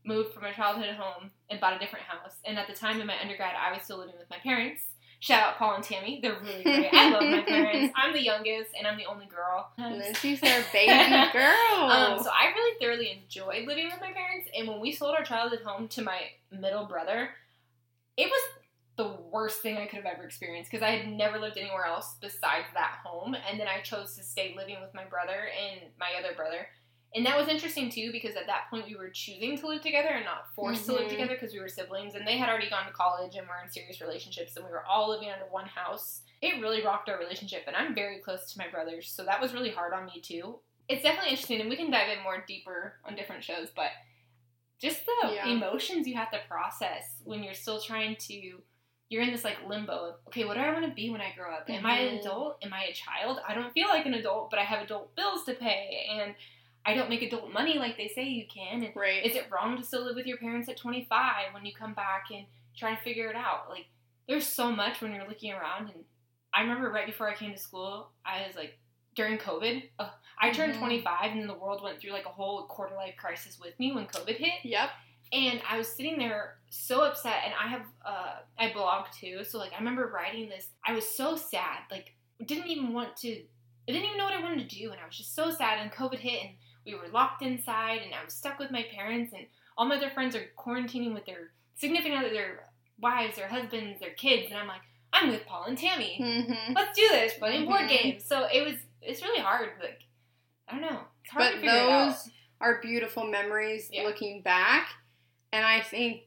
moved 0.04 0.34
from 0.34 0.42
my 0.42 0.52
childhood 0.52 0.96
home 0.96 1.30
and 1.48 1.60
bought 1.60 1.76
a 1.76 1.78
different 1.78 2.06
house. 2.06 2.34
And 2.44 2.58
at 2.58 2.66
the 2.66 2.74
time 2.74 3.00
in 3.00 3.06
my 3.06 3.18
undergrad, 3.20 3.54
I 3.56 3.72
was 3.72 3.82
still 3.82 3.98
living 3.98 4.16
with 4.18 4.28
my 4.28 4.38
parents. 4.38 4.82
Shout 5.20 5.42
out 5.42 5.58
Paul 5.58 5.76
and 5.76 5.84
Tammy. 5.84 6.20
They're 6.20 6.38
really 6.40 6.62
great. 6.62 6.92
I 6.92 7.10
love 7.10 7.22
my 7.22 7.42
parents. 7.42 7.94
I'm 7.96 8.12
the 8.12 8.22
youngest 8.22 8.70
and 8.76 8.86
I'm 8.86 8.98
the 8.98 9.06
only 9.06 9.26
girl. 9.26 9.70
Lindsey's 9.78 10.40
their 10.40 10.64
baby 10.72 10.92
girl. 11.32 11.90
Um, 11.90 12.22
so 12.22 12.30
I 12.30 12.52
really 12.54 12.78
thoroughly 12.80 13.22
enjoyed 13.22 13.66
living 13.66 13.86
with 13.86 14.00
my 14.00 14.12
parents. 14.12 14.48
And 14.56 14.68
when 14.68 14.80
we 14.80 14.92
sold 14.92 15.14
our 15.16 15.24
childhood 15.24 15.60
home 15.64 15.88
to 15.88 16.02
my 16.02 16.20
middle 16.50 16.84
brother, 16.86 17.30
it 18.16 18.26
was 18.26 18.42
the 18.96 19.16
worst 19.32 19.60
thing 19.60 19.76
I 19.76 19.86
could 19.86 20.02
have 20.04 20.06
ever 20.06 20.24
experienced 20.24 20.70
because 20.70 20.84
I 20.84 20.90
had 20.90 21.08
never 21.08 21.38
lived 21.38 21.58
anywhere 21.58 21.84
else 21.84 22.16
besides 22.20 22.66
that 22.74 22.98
home. 23.04 23.34
And 23.34 23.58
then 23.58 23.66
I 23.66 23.80
chose 23.80 24.14
to 24.16 24.22
stay 24.22 24.54
living 24.56 24.76
with 24.80 24.94
my 24.94 25.04
brother 25.04 25.48
and 25.60 25.80
my 25.98 26.10
other 26.18 26.34
brother. 26.34 26.68
And 27.14 27.24
that 27.26 27.36
was 27.38 27.46
interesting 27.48 27.90
too 27.90 28.10
because 28.10 28.34
at 28.34 28.46
that 28.46 28.68
point 28.70 28.86
we 28.88 28.96
were 28.96 29.08
choosing 29.10 29.56
to 29.58 29.68
live 29.68 29.82
together 29.82 30.08
and 30.08 30.24
not 30.24 30.52
forced 30.54 30.86
to 30.86 30.92
live 30.92 31.06
Mhm. 31.06 31.10
together 31.10 31.34
because 31.34 31.52
we 31.52 31.60
were 31.60 31.68
siblings 31.68 32.14
and 32.16 32.26
they 32.26 32.36
had 32.36 32.48
already 32.48 32.68
gone 32.68 32.86
to 32.86 32.92
college 32.92 33.36
and 33.36 33.46
were 33.46 33.60
in 33.62 33.70
serious 33.70 34.00
relationships 34.00 34.56
and 34.56 34.64
we 34.64 34.70
were 34.72 34.84
all 34.84 35.08
living 35.10 35.30
under 35.30 35.46
one 35.46 35.66
house. 35.66 36.22
It 36.42 36.60
really 36.60 36.82
rocked 36.82 37.08
our 37.08 37.18
relationship 37.18 37.64
and 37.68 37.76
I'm 37.76 37.94
very 37.94 38.18
close 38.18 38.52
to 38.52 38.58
my 38.58 38.68
brothers, 38.68 39.08
so 39.08 39.24
that 39.24 39.40
was 39.40 39.54
really 39.54 39.70
hard 39.70 39.92
on 39.94 40.06
me 40.06 40.20
too. 40.20 40.58
It's 40.88 41.02
definitely 41.02 41.30
interesting 41.30 41.60
and 41.60 41.70
we 41.70 41.76
can 41.76 41.90
dive 41.90 42.10
in 42.10 42.22
more 42.24 42.44
deeper 42.46 42.98
on 43.04 43.14
different 43.14 43.44
shows, 43.44 43.70
but 43.70 43.92
just 44.80 45.06
the 45.06 45.32
Yeah. 45.34 45.46
emotions 45.50 46.06
you 46.08 46.14
have 46.16 46.30
to 46.32 46.40
process 46.48 47.22
when 47.24 47.42
you're 47.44 47.54
still 47.54 47.80
trying 47.80 48.16
to 48.16 48.62
you're 49.10 49.22
in 49.22 49.30
this 49.30 49.44
like 49.44 49.62
limbo 49.68 49.92
of 49.92 50.14
okay 50.26 50.44
what 50.44 50.54
do 50.54 50.60
i 50.60 50.72
want 50.72 50.84
to 50.84 50.90
be 50.90 51.10
when 51.10 51.20
i 51.20 51.30
grow 51.32 51.54
up 51.54 51.68
am 51.70 51.86
i 51.86 51.98
an 51.98 52.14
Mhm. 52.16 52.20
adult 52.20 52.58
am 52.64 52.72
i 52.72 52.84
a 52.84 52.92
child 52.92 53.38
i 53.46 53.54
don't 53.54 53.72
feel 53.72 53.86
like 53.88 54.06
an 54.06 54.14
adult 54.14 54.50
but 54.50 54.58
i 54.58 54.64
have 54.64 54.82
adult 54.82 55.14
bills 55.14 55.44
to 55.44 55.54
pay 55.54 56.06
and 56.10 56.34
i 56.86 56.94
don't 56.94 57.08
make 57.08 57.22
adult 57.22 57.52
money 57.52 57.78
like 57.78 57.96
they 57.96 58.08
say 58.08 58.24
you 58.24 58.44
can 58.52 58.82
and 58.82 58.94
right. 58.96 59.24
is 59.24 59.36
it 59.36 59.46
wrong 59.50 59.76
to 59.76 59.82
still 59.82 60.04
live 60.04 60.16
with 60.16 60.26
your 60.26 60.36
parents 60.38 60.68
at 60.68 60.76
25 60.76 61.52
when 61.52 61.64
you 61.64 61.72
come 61.72 61.94
back 61.94 62.26
and 62.34 62.46
try 62.76 62.94
to 62.94 63.00
figure 63.02 63.28
it 63.28 63.36
out 63.36 63.68
like 63.70 63.86
there's 64.28 64.46
so 64.46 64.72
much 64.72 65.00
when 65.00 65.12
you're 65.14 65.28
looking 65.28 65.52
around. 65.52 65.90
And 65.90 66.04
I 66.52 66.62
remember 66.62 66.90
right 66.90 67.06
before 67.06 67.28
I 67.28 67.34
came 67.34 67.52
to 67.52 67.58
school, 67.58 68.10
I 68.24 68.46
was 68.46 68.56
like, 68.56 68.78
during 69.14 69.38
COVID, 69.38 69.90
uh, 69.98 70.10
I 70.38 70.50
turned 70.50 70.74
Mhm. 70.74 70.78
25, 70.78 71.30
and 71.32 71.40
then 71.40 71.46
the 71.46 71.54
world 71.54 71.82
went 71.82 72.00
through 72.00 72.10
like 72.12 72.26
a 72.26 72.30
whole 72.30 72.64
quarter 72.66 72.96
life 72.96 73.16
crisis 73.16 73.60
with 73.60 73.78
me 73.78 73.92
when 73.92 74.06
COVID 74.06 74.36
hit. 74.36 74.64
Yep. 74.64 74.90
And 75.32 75.62
I 75.68 75.78
was 75.78 75.88
sitting 75.88 76.18
there 76.18 76.58
so 76.68 77.02
upset, 77.02 77.42
and 77.44 77.54
I 77.54 77.68
have 77.68 77.86
uh, 78.04 78.36
I 78.58 78.72
blog 78.72 79.06
too, 79.12 79.44
so 79.44 79.58
like 79.58 79.72
I 79.72 79.78
remember 79.78 80.08
writing 80.08 80.48
this. 80.48 80.68
I 80.84 80.92
was 80.92 81.08
so 81.08 81.36
sad, 81.36 81.80
like 81.90 82.14
didn't 82.44 82.66
even 82.66 82.92
want 82.92 83.16
to. 83.18 83.28
I 83.86 83.92
didn't 83.92 84.04
even 84.06 84.18
know 84.18 84.24
what 84.24 84.34
I 84.34 84.42
wanted 84.42 84.68
to 84.68 84.76
do, 84.76 84.90
and 84.90 85.00
I 85.00 85.06
was 85.06 85.16
just 85.16 85.34
so 85.34 85.50
sad. 85.50 85.78
And 85.78 85.92
COVID 85.92 86.18
hit, 86.18 86.42
and 86.42 86.54
we 86.86 86.94
were 86.94 87.08
locked 87.12 87.42
inside, 87.42 88.00
and 88.04 88.14
I 88.14 88.24
was 88.24 88.34
stuck 88.34 88.58
with 88.58 88.70
my 88.70 88.82
parents, 88.94 89.32
and 89.36 89.46
all 89.76 89.86
my 89.86 89.96
other 89.96 90.10
friends 90.10 90.34
are 90.36 90.44
quarantining 90.58 91.14
with 91.14 91.24
their 91.26 91.50
significant 91.76 92.18
other, 92.18 92.30
their 92.32 92.64
wives, 93.00 93.36
their 93.36 93.48
husbands, 93.48 94.00
their 94.00 94.10
kids, 94.10 94.46
and 94.50 94.58
I'm 94.58 94.68
like, 94.68 94.80
I'm 95.12 95.28
with 95.30 95.46
Paul 95.46 95.64
and 95.64 95.78
Tammy. 95.78 96.18
Mm-hmm. 96.20 96.72
Let's 96.74 96.96
do 96.96 97.06
this, 97.10 97.34
playing 97.34 97.66
board 97.66 97.82
Mhm. 97.82 97.88
games. 97.88 98.24
So 98.24 98.46
it 98.52 98.64
was. 98.64 98.74
It's 99.00 99.22
really 99.22 99.40
hard. 99.40 99.70
Like 99.80 100.02
I 100.68 100.72
don't 100.72 100.80
know. 100.82 101.00
It's 101.22 101.30
hard 101.30 101.44
to 101.46 101.50
But 101.52 101.60
figure 101.60 101.68
it 101.76 101.90
out. 101.90 102.06
those 102.08 102.30
are 102.60 102.80
beautiful 102.80 103.24
memories 103.24 103.90
Yeah. 103.92 104.02
looking 104.04 104.40
back. 104.42 104.88
And 105.52 105.64
I 105.64 105.80
think 105.82 106.22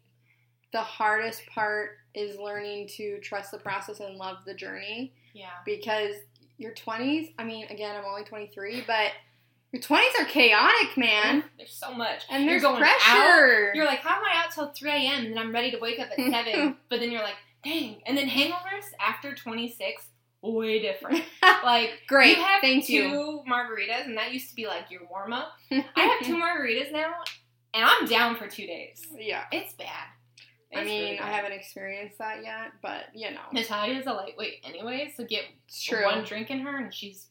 the 0.72 0.82
hardest 0.82 1.46
part 1.48 1.98
is 2.14 2.38
learning 2.38 2.88
to 2.98 3.20
trust 3.20 3.52
the 3.52 3.58
process 3.58 4.00
and 4.00 4.16
love 4.16 4.46
the 4.46 4.54
journey 4.54 5.14
Yeah. 5.34 5.50
because 5.66 6.16
your 6.58 6.72
20s, 6.74 7.34
I 7.40 7.44
mean, 7.44 7.66
again, 7.68 7.96
I'm 7.96 8.06
only 8.06 8.24
23, 8.24 8.82
but 8.88 9.12
your 9.72 9.82
20s 9.82 10.22
are 10.22 10.26
chaotic, 10.26 10.98
man. 10.98 11.44
There's 11.58 11.74
so 11.74 11.94
much. 11.94 12.24
And 12.30 12.48
there's 12.48 12.62
going 12.62 12.78
pressure. 12.80 12.96
Out, 13.70 13.76
you're 13.76 13.86
like, 13.86 14.00
how 14.00 14.18
am 14.18 14.24
I 14.26 14.44
out 14.44 14.52
till 14.54 14.72
3 14.72 14.90
a.m. 14.92 15.26
and 15.26 15.32
then 15.34 15.38
I'm 15.38 15.52
ready 15.54 15.72
to 15.72 15.78
wake 15.80 16.00
up 16.00 16.08
at 16.12 16.16
7. 16.32 16.78
but 16.90 17.00
then 17.00 17.12
you're 17.12 17.22
like, 17.24 17.36
dang. 17.64 18.02
And 18.06 18.18
then 18.18 18.28
hangovers 18.30 18.86
after 19.06 19.34
26, 19.36 20.04
way 20.42 20.80
different. 20.82 21.24
Like, 21.64 22.02
Great. 22.08 22.38
you 22.38 22.44
have 22.44 22.62
Thank 22.62 22.86
two 22.86 22.94
you. 22.94 23.44
margaritas, 23.50 24.06
and 24.06 24.18
that 24.18 24.32
used 24.32 24.50
to 24.50 24.56
be 24.56 24.68
like 24.68 24.90
your 24.90 25.02
warm 25.10 25.34
up. 25.34 25.54
I 25.72 25.84
have 26.02 26.26
two 26.26 26.36
margaritas 26.36 26.92
now, 26.94 27.14
and 27.74 27.84
I'm 27.84 28.06
down 28.08 28.36
for 28.38 28.48
two 28.48 28.66
days. 28.68 29.06
yeah. 29.18 29.44
It's 29.52 29.74
bad. 29.74 29.88
I 30.76 30.84
mean, 30.84 31.04
really 31.04 31.20
I 31.20 31.30
haven't 31.32 31.54
experienced 31.54 32.18
that 32.20 32.44
yet, 32.44 32.74
but 32.82 33.06
you 33.14 33.32
know, 33.32 33.40
Natalia's 33.54 34.06
a 34.06 34.14
lightweight 34.14 34.62
anyway, 34.66 35.12
so 35.16 35.26
get 35.26 35.44
true. 35.74 36.04
one 36.06 36.24
drink 36.24 36.50
in 36.52 36.60
her, 36.60 36.78
and 36.78 36.94
she's 36.94 37.28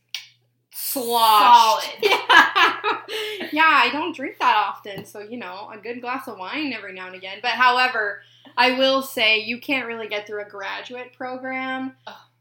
sloshed. 0.77 1.85
Solid. 1.85 1.85
Yeah. 2.03 3.49
yeah, 3.53 3.81
I 3.85 3.91
don't 3.93 4.15
drink 4.15 4.39
that 4.39 4.57
often, 4.57 5.05
so 5.07 5.21
you 5.21 5.37
know, 5.39 5.71
a 5.73 5.79
good 5.79 6.01
glass 6.01 6.29
of 6.29 6.39
wine 6.39 6.73
every 6.73 6.93
now 6.93 7.07
and 7.07 7.15
again. 7.17 7.39
But 7.43 7.53
however, 7.53 8.21
I 8.57 8.73
will 8.79 9.03
say 9.03 9.41
you 9.41 9.59
can't 9.61 9.87
really 9.87 10.09
get 10.09 10.27
through 10.27 10.43
a 10.43 10.49
graduate 10.49 11.13
program 11.13 11.93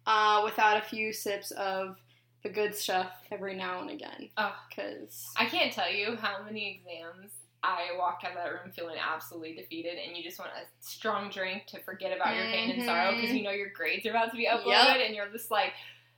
uh, 0.06 0.42
without 0.44 0.78
a 0.78 0.82
few 0.82 1.14
sips 1.14 1.52
of 1.52 1.98
the 2.44 2.50
good 2.50 2.76
stuff 2.76 3.12
every 3.32 3.56
now 3.56 3.82
and 3.82 3.90
again. 3.90 4.30
Because 4.70 5.26
I 5.38 5.46
can't 5.46 5.72
tell 5.74 5.92
you 5.92 6.16
how 6.16 6.44
many 6.44 6.80
exams 6.84 7.32
I 7.64 7.90
walked 7.98 8.24
out 8.24 8.32
of 8.32 8.38
that 8.38 8.52
room 8.52 8.72
feeling 8.76 8.98
absolutely 9.00 9.56
defeated, 9.56 9.98
and 10.06 10.16
you 10.16 10.24
just 10.24 10.38
want 10.40 10.52
a 10.52 10.66
strong 10.88 11.30
drink 11.32 11.66
to 11.68 11.80
forget 11.82 12.16
about 12.16 12.36
your 12.36 12.46
pain 12.46 12.72
and 12.72 12.84
sorrow 12.84 13.16
because 13.16 13.32
Mhm. 13.32 13.38
you 13.38 13.44
know 13.44 13.52
your 13.52 13.70
grades 13.70 14.06
are 14.06 14.12
about 14.12 14.30
to 14.32 14.38
be 14.38 14.46
uploaded, 14.48 14.68
Yep. 14.98 14.98
and 15.08 15.16
you're 15.16 15.30
just 15.30 15.50
like 15.50 15.74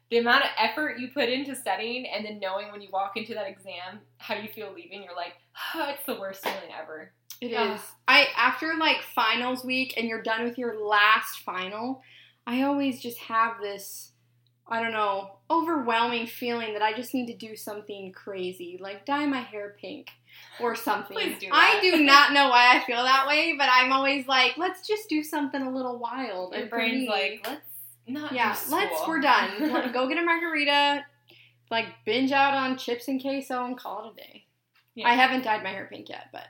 the 0.10 0.18
amount 0.20 0.44
of 0.44 0.50
effort 0.58 1.00
you 1.00 1.10
put 1.10 1.30
into 1.30 1.56
studying, 1.56 2.06
and 2.08 2.26
then 2.26 2.40
knowing 2.40 2.72
when 2.72 2.82
you 2.82 2.90
walk 2.92 3.18
into 3.18 3.34
that 3.34 3.48
exam 3.48 4.00
how 4.18 4.36
you 4.36 4.48
feel 4.48 4.72
leaving, 4.74 5.04
you're 5.04 5.16
like, 5.16 5.34
oh, 5.76 5.90
it's 5.94 6.06
the 6.06 6.20
worst 6.20 6.44
feeling 6.44 6.72
ever. 6.82 7.12
it 7.42 7.52
is. 7.52 7.82
I 8.08 8.28
after 8.38 8.74
like 8.80 8.98
finals 9.14 9.64
week 9.66 9.94
and 9.98 10.08
you're 10.08 10.24
done 10.24 10.44
with 10.44 10.58
your 10.58 10.80
last 10.80 11.40
final, 11.40 12.02
I 12.46 12.64
always 12.64 13.02
just 13.02 13.18
have 13.20 13.56
this. 13.62 14.12
I 14.70 14.84
don't 14.84 14.92
know, 14.92 15.38
overwhelming 15.50 16.28
feeling 16.28 16.74
that 16.74 16.82
I 16.82 16.92
just 16.92 17.14
need 17.14 17.28
to 17.28 17.34
do 17.34 17.56
something 17.56 18.12
crazy, 18.12 18.78
like 18.82 19.06
dye 19.06 19.26
my 19.26 19.40
hair 19.40 19.78
pink 19.80 20.10
or 20.60 20.76
something. 20.88 21.16
Please 21.16 21.40
do 21.40 21.48
I 21.52 21.80
do 21.82 22.04
not 22.04 22.34
know 22.34 22.50
why 22.50 22.76
I 22.78 22.84
feel 22.86 23.02
that 23.04 23.28
way, 23.28 23.56
but 23.58 23.70
I'm 23.72 23.94
always 23.94 24.28
like, 24.28 24.58
let's 24.58 24.86
just 24.86 25.08
do 25.08 25.24
something 25.24 25.62
a 25.62 25.72
little 25.74 25.98
wild. 26.00 26.52
Your 26.54 26.64
And 26.64 26.70
brain's 26.70 27.04
me- 27.04 27.10
like, 27.10 27.46
let's 27.48 27.67
not. 28.08 28.32
yeah, 28.32 28.56
let's. 28.70 29.08
We're 29.08 29.20
done. 29.22 29.92
Go 29.94 30.08
get 30.08 30.18
a 30.18 30.22
margarita, 30.24 31.06
like 31.70 31.86
binge 32.06 32.32
out 32.32 32.54
on 32.54 32.78
chips 32.78 33.08
and 33.08 33.22
queso, 33.22 33.66
and 33.66 33.78
call 33.78 34.08
it 34.08 34.14
a 34.14 34.16
day. 34.16 34.46
Yeah. 34.96 35.08
I 35.10 35.14
haven't 35.14 35.44
dyed 35.44 35.64
my 35.64 35.70
hair 35.70 35.88
pink 35.92 36.10
yet, 36.10 36.30
but 36.32 36.48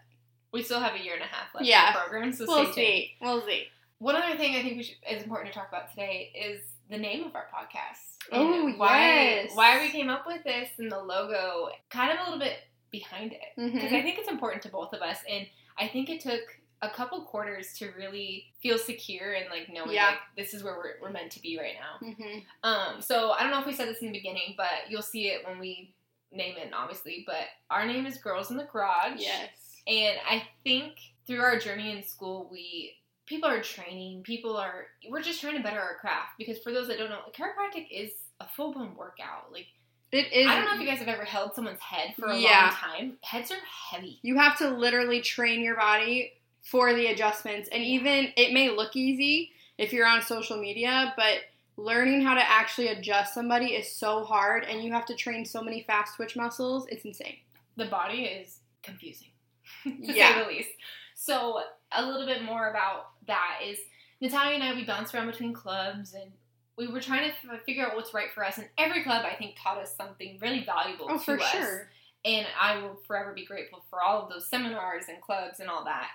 we 0.54 0.64
still 0.64 0.80
have 0.80 0.96
a 0.96 1.04
year 1.04 1.14
and 1.16 1.24
a 1.24 1.26
half 1.26 1.54
left 1.54 1.66
Yeah. 1.66 1.88
in 1.90 1.94
the 1.94 2.00
program, 2.00 2.32
so 2.34 2.46
we'll 2.48 2.72
stay 2.72 2.74
tuned. 2.74 2.76
see. 2.76 3.16
We'll 3.22 3.42
see. 3.46 3.64
One 4.00 4.16
other 4.16 4.38
thing 4.38 4.56
I 4.56 4.62
think 4.62 4.78
we 4.78 4.84
should, 4.84 4.96
is 5.10 5.24
important 5.24 5.52
to 5.52 5.60
talk 5.60 5.68
about 5.70 5.90
today 5.90 6.32
is 6.36 6.62
the 6.90 6.98
name 6.98 7.24
of 7.26 7.36
our 7.36 7.48
podcast. 7.54 8.16
Oh, 8.32 8.72
why, 8.78 9.00
yes. 9.02 9.52
Why 9.56 9.82
we 9.82 9.90
came 9.90 10.10
up 10.10 10.26
with 10.28 10.44
this 10.44 10.70
and 10.78 10.92
the 10.92 11.00
logo, 11.00 11.70
kind 11.90 12.12
of 12.12 12.20
a 12.20 12.24
little 12.24 12.40
bit 12.40 12.58
behind 12.92 13.34
it. 13.34 13.40
Because 13.58 13.90
Mhm. 13.92 14.00
I 14.00 14.02
think 14.02 14.20
it's 14.20 14.30
important 14.30 14.62
to 14.64 14.70
both 14.70 14.94
of 14.94 15.02
us. 15.02 15.18
And 15.30 15.48
I 15.78 15.88
think 15.88 16.10
it 16.10 16.22
took 16.22 16.42
a 16.84 16.90
couple 16.90 17.20
quarters 17.24 17.74
to 17.80 17.92
really 17.98 18.46
feel 18.62 18.78
secure 18.78 19.34
and 19.34 19.46
like 19.50 19.68
knowing 19.72 19.92
Yeah. 19.92 20.10
like 20.10 20.20
this 20.36 20.54
is 20.54 20.64
where 20.64 20.76
we're, 20.76 20.94
we're 21.02 21.10
meant 21.12 21.32
to 21.32 21.42
be 21.42 21.58
right 21.58 21.74
now. 21.80 22.08
Mhm. 22.08 22.44
Um, 22.64 23.02
so 23.02 23.32
I 23.32 23.42
don't 23.42 23.52
know 23.52 23.60
if 23.60 23.66
we 23.66 23.74
said 23.74 23.88
this 23.88 24.00
in 24.00 24.08
the 24.08 24.18
beginning, 24.18 24.54
but 24.58 24.90
you'll 24.90 25.02
see 25.02 25.28
it 25.30 25.46
when 25.46 25.58
we 25.60 25.94
name 26.32 26.56
it, 26.58 26.72
obviously. 26.74 27.24
But 27.26 27.46
our 27.72 27.86
name 27.86 28.06
is 28.06 28.18
Girls 28.20 28.52
in 28.52 28.58
the 28.58 28.66
Garage. 28.66 29.20
Yes. 29.20 29.50
And 29.88 30.18
I 30.30 30.44
think 30.64 30.94
through 31.26 31.42
our 31.42 31.58
journey 31.58 31.92
in 31.98 32.04
school, 32.04 32.48
we 32.52 32.94
people 33.26 33.50
are 33.50 33.62
training, 33.62 34.22
people 34.24 34.56
are 34.56 34.86
we're 35.10 35.22
just 35.22 35.42
trying 35.42 35.58
to 35.58 35.64
better 35.64 35.82
our 35.82 35.96
craft 35.96 36.38
because 36.38 36.60
for 36.60 36.72
those 36.72 36.88
that 36.90 36.98
don't 37.00 37.10
know, 37.10 37.22
chiropractic 37.36 37.88
is 37.92 38.12
a 38.40 38.48
full 38.48 38.72
blown 38.72 38.96
workout. 38.96 39.52
Like 39.52 39.66
It 40.12 40.32
is. 40.32 40.48
I 40.48 40.56
don't 40.56 40.66
know 40.66 40.76
if 40.76 40.80
you 40.80 40.88
guys 40.88 41.00
have 41.00 41.08
ever 41.10 41.26
held 41.26 41.54
someone's 41.56 41.82
head 41.82 42.14
for 42.18 42.28
a 42.28 42.38
Yeah. 42.38 42.62
long 42.68 42.72
time. 42.72 43.18
Heads 43.24 43.52
are 43.52 43.58
heavy. 43.92 44.20
You 44.22 44.38
have 44.38 44.58
to 44.60 44.70
literally 44.70 45.22
train 45.22 45.62
your 45.62 45.76
body 45.76 46.34
for 46.72 46.94
the 46.94 47.08
adjustments, 47.08 47.70
and 47.72 47.84
even 47.84 48.30
it 48.36 48.54
may 48.54 48.70
look 48.70 48.96
easy 48.96 49.52
if 49.78 49.94
you're 49.94 50.08
on 50.08 50.22
social 50.22 50.58
media, 50.58 51.14
but 51.16 51.42
learning 51.78 52.22
how 52.22 52.34
to 52.34 52.42
actually 52.50 52.88
adjust 52.90 53.34
somebody 53.34 53.68
is 53.68 53.92
so 53.92 54.24
hard, 54.26 54.64
and 54.66 54.84
you 54.84 54.92
have 54.92 55.06
to 55.06 55.16
train 55.16 55.46
so 55.46 55.62
many 55.62 55.84
fast 55.84 56.16
twitch 56.16 56.36
muscles. 56.36 56.86
It's 56.90 57.06
insane. 57.06 57.38
The 57.76 57.86
body 57.86 58.24
is 58.24 58.60
confusing, 58.84 59.30
to 59.84 59.92
Yeah. 60.00 60.34
say 60.34 60.44
the 60.44 60.48
least. 60.50 60.70
So 61.16 61.62
a 61.92 62.06
little 62.06 62.26
bit 62.26 62.44
more 62.44 62.70
about 62.70 63.10
that 63.28 63.60
is 63.66 63.78
Natalia 64.20 64.56
and 64.56 64.64
I 64.64 64.74
we 64.74 64.84
bounced 64.86 65.14
around 65.14 65.28
between 65.32 65.54
clubs 65.54 66.14
and 66.16 66.32
we 66.78 66.88
were 66.88 67.00
trying 67.02 67.30
to 67.32 67.54
f- 67.54 67.62
figure 67.66 67.86
out 67.86 67.96
what's 67.96 68.14
right 68.14 68.32
for 68.34 68.44
us. 68.44 68.58
And 68.58 68.68
every 68.78 69.04
club 69.04 69.26
I 69.26 69.36
think 69.36 69.56
taught 69.62 69.78
us 69.78 69.96
something 69.96 70.38
really 70.42 70.64
valuable 70.66 71.08
Oh, 71.10 71.18
to 71.18 71.24
for 71.24 71.40
us. 71.40 71.50
sure. 71.52 71.90
and 72.26 72.46
I 72.60 72.78
will 72.80 73.00
forever 73.08 73.34
be 73.34 73.46
grateful 73.46 73.84
for 73.90 74.02
all 74.04 74.24
of 74.24 74.30
those 74.30 74.48
seminars 74.50 75.06
and 75.08 75.22
clubs 75.22 75.60
and 75.60 75.70
all 75.70 75.86
that. 75.86 76.10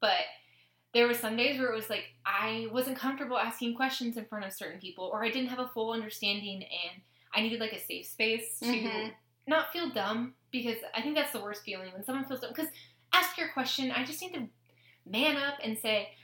But 0.00 0.24
there 0.92 1.06
were 1.06 1.14
some 1.14 1.36
days 1.36 1.58
where 1.58 1.70
it 1.70 1.76
was 1.76 1.88
like 1.90 2.04
I 2.26 2.68
wasn't 2.72 2.98
comfortable 2.98 3.38
asking 3.38 3.74
questions 3.76 4.16
in 4.16 4.24
front 4.26 4.44
of 4.44 4.52
certain 4.52 4.80
people, 4.80 5.04
or 5.12 5.24
I 5.24 5.30
didn't 5.30 5.48
have 5.50 5.58
a 5.58 5.68
full 5.68 5.92
understanding, 5.92 6.62
and 6.62 7.02
I 7.34 7.40
needed 7.42 7.60
like 7.60 7.72
a 7.72 7.80
safe 7.80 8.06
space 8.06 8.58
to 8.60 8.66
Mhm. 8.66 9.14
not 9.46 9.72
feel 9.72 9.88
dumb 9.90 10.34
because 10.50 10.78
I 10.94 11.00
think 11.02 11.14
that's 11.14 11.32
the 11.32 11.40
worst 11.40 11.62
feeling 11.64 11.92
when 11.92 12.04
someone 12.04 12.24
feels 12.24 12.40
dumb. 12.40 12.50
Because 12.50 12.70
ask 13.12 13.36
your 13.38 13.48
question, 13.48 13.90
I 13.92 14.04
just 14.04 14.20
need 14.20 14.34
to 14.34 14.48
man 15.06 15.36
up 15.36 15.58
and 15.62 15.78
say, 15.78 16.14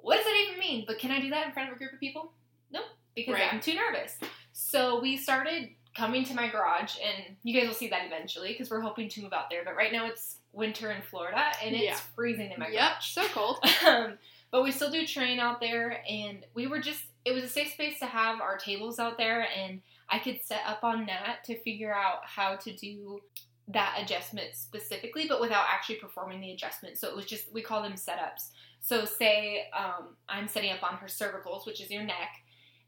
"What 0.00 0.16
does 0.16 0.24
that 0.24 0.36
even 0.48 0.58
mean?" 0.58 0.84
But 0.86 0.98
can 0.98 1.10
I 1.10 1.20
do 1.20 1.30
that 1.30 1.46
in 1.46 1.52
front 1.52 1.70
of 1.70 1.76
a 1.76 1.78
group 1.78 1.92
of 1.92 2.00
people? 2.00 2.32
Nope, 2.70 2.86
because 3.14 3.34
Right. 3.34 3.52
I'm 3.52 3.60
too 3.60 3.74
nervous. 3.74 4.18
So 4.52 5.00
we 5.00 5.16
started 5.16 5.74
coming 5.94 6.24
to 6.24 6.34
my 6.34 6.48
garage, 6.48 6.98
and 7.00 7.36
you 7.42 7.58
guys 7.58 7.68
will 7.68 7.74
see 7.74 7.88
that 7.88 8.06
eventually 8.06 8.52
because 8.52 8.70
we're 8.70 8.80
hoping 8.80 9.08
to 9.10 9.22
move 9.22 9.32
out 9.32 9.48
there. 9.50 9.64
But 9.64 9.76
right 9.76 9.92
now 9.92 10.06
it's 10.06 10.40
winter 10.54 10.90
in 10.92 11.02
Florida, 11.02 11.52
and 11.62 11.74
it's 11.74 11.84
Yeah. 11.84 11.96
freezing 12.14 12.50
in 12.52 12.58
my 12.60 12.68
Yep, 12.68 13.02
so 13.02 13.26
cold. 13.28 13.58
Um, 13.86 14.18
but 14.50 14.62
we 14.62 14.70
still 14.70 14.90
do 14.90 15.06
train 15.06 15.40
out 15.40 15.60
there, 15.60 16.02
and 16.08 16.44
we 16.54 16.66
were 16.66 16.78
just, 16.80 17.02
it 17.24 17.32
was 17.32 17.42
a 17.44 17.48
safe 17.48 17.72
space 17.72 17.98
to 17.98 18.06
have 18.06 18.40
our 18.40 18.56
tables 18.56 18.98
out 18.98 19.18
there, 19.18 19.48
and 19.56 19.82
I 20.08 20.18
could 20.20 20.40
set 20.44 20.60
up 20.66 20.84
on 20.84 21.06
that 21.06 21.42
to 21.44 21.58
figure 21.62 21.92
out 21.94 22.24
how 22.24 22.56
to 22.56 22.72
do 22.76 23.20
that 23.68 23.98
adjustment 24.00 24.54
specifically, 24.54 25.26
but 25.26 25.40
without 25.40 25.66
actually 25.72 25.96
performing 25.96 26.40
the 26.40 26.52
adjustment. 26.52 26.98
So 26.98 27.08
it 27.08 27.16
was 27.16 27.24
just, 27.26 27.52
we 27.52 27.62
call 27.62 27.82
them 27.82 27.94
setups. 27.94 28.50
So, 28.80 29.06
say 29.06 29.64
um, 29.76 30.14
I'm 30.28 30.46
setting 30.46 30.70
up 30.70 30.82
on 30.82 30.98
her 30.98 31.06
cervicals, 31.06 31.66
which 31.66 31.80
is 31.80 31.90
your 31.90 32.02
neck, 32.02 32.30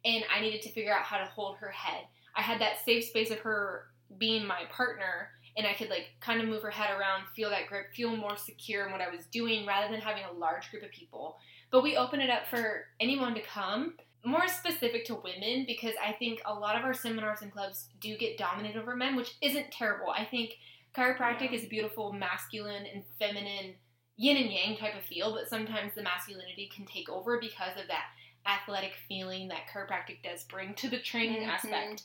and 0.05 0.23
I 0.33 0.41
needed 0.43 0.61
to 0.63 0.73
figure 0.73 0.95
out 0.95 1.03
how 1.03 1.17
to 1.17 1.25
hold 1.25 1.57
her 1.57 1.71
head. 1.71 2.05
I 2.35 2.43
had 2.43 2.61
that 2.61 2.85
safe 2.85 3.05
space 3.07 3.31
of 3.31 3.39
her 3.41 3.87
being 4.19 4.47
my 4.47 4.65
partner 4.71 5.31
and 5.57 5.67
I 5.67 5.75
could 5.75 5.89
like 5.89 6.09
kind 6.21 6.41
of 6.41 6.49
move 6.49 6.63
her 6.63 6.71
head 6.71 6.91
around, 6.91 7.25
feel 7.35 7.51
that 7.51 7.67
grip, 7.67 7.93
feel 7.95 8.15
more 8.17 8.37
secure 8.37 8.87
in 8.87 8.93
what 8.93 9.01
I 9.01 9.09
was 9.09 9.27
doing 9.27 9.67
rather 9.67 9.91
than 9.91 10.01
having 10.01 10.25
a 10.25 10.33
large 10.33 10.71
group 10.71 10.83
of 10.83 10.91
people. 10.91 11.39
But 11.71 11.83
we 11.83 11.97
open 11.97 12.21
it 12.21 12.31
up 12.31 12.47
for 12.49 12.85
anyone 13.01 13.35
to 13.35 13.41
come, 13.43 13.95
more 14.25 14.49
specific 14.49 15.05
to 15.07 15.15
women 15.15 15.65
because 15.67 15.95
I 16.05 16.13
think 16.13 16.41
a 16.45 16.53
lot 16.53 16.77
of 16.77 16.85
our 16.85 16.95
seminars 16.95 17.43
and 17.43 17.53
clubs 17.53 17.89
do 18.01 18.17
get 18.17 18.37
dominated 18.39 18.79
over 18.81 18.97
men, 18.97 19.17
which 19.17 19.35
isn't 19.41 19.71
terrible. 19.73 20.11
I 20.11 20.25
think 20.25 20.59
chiropractic 20.95 21.51
Yeah. 21.51 21.59
is 21.59 21.65
a 21.65 21.69
beautiful 21.69 22.13
masculine 22.13 22.87
and 22.87 23.05
feminine 23.19 23.77
yin 24.17 24.37
and 24.37 24.51
yang 24.53 24.77
type 24.77 24.97
of 24.97 25.05
feel, 25.05 25.35
but 25.35 25.49
sometimes 25.49 25.95
the 25.95 26.03
masculinity 26.03 26.71
can 26.75 26.87
take 26.87 27.09
over 27.09 27.39
because 27.39 27.77
of 27.79 27.87
that 27.89 28.07
athletic 28.47 28.95
feeling 29.09 29.49
that 29.49 29.67
chiropractic 29.73 30.23
does 30.23 30.45
bring 30.45 30.75
to 30.75 30.89
the 30.89 30.99
training 31.01 31.43
Mhm. 31.43 31.49
aspect. 31.49 32.03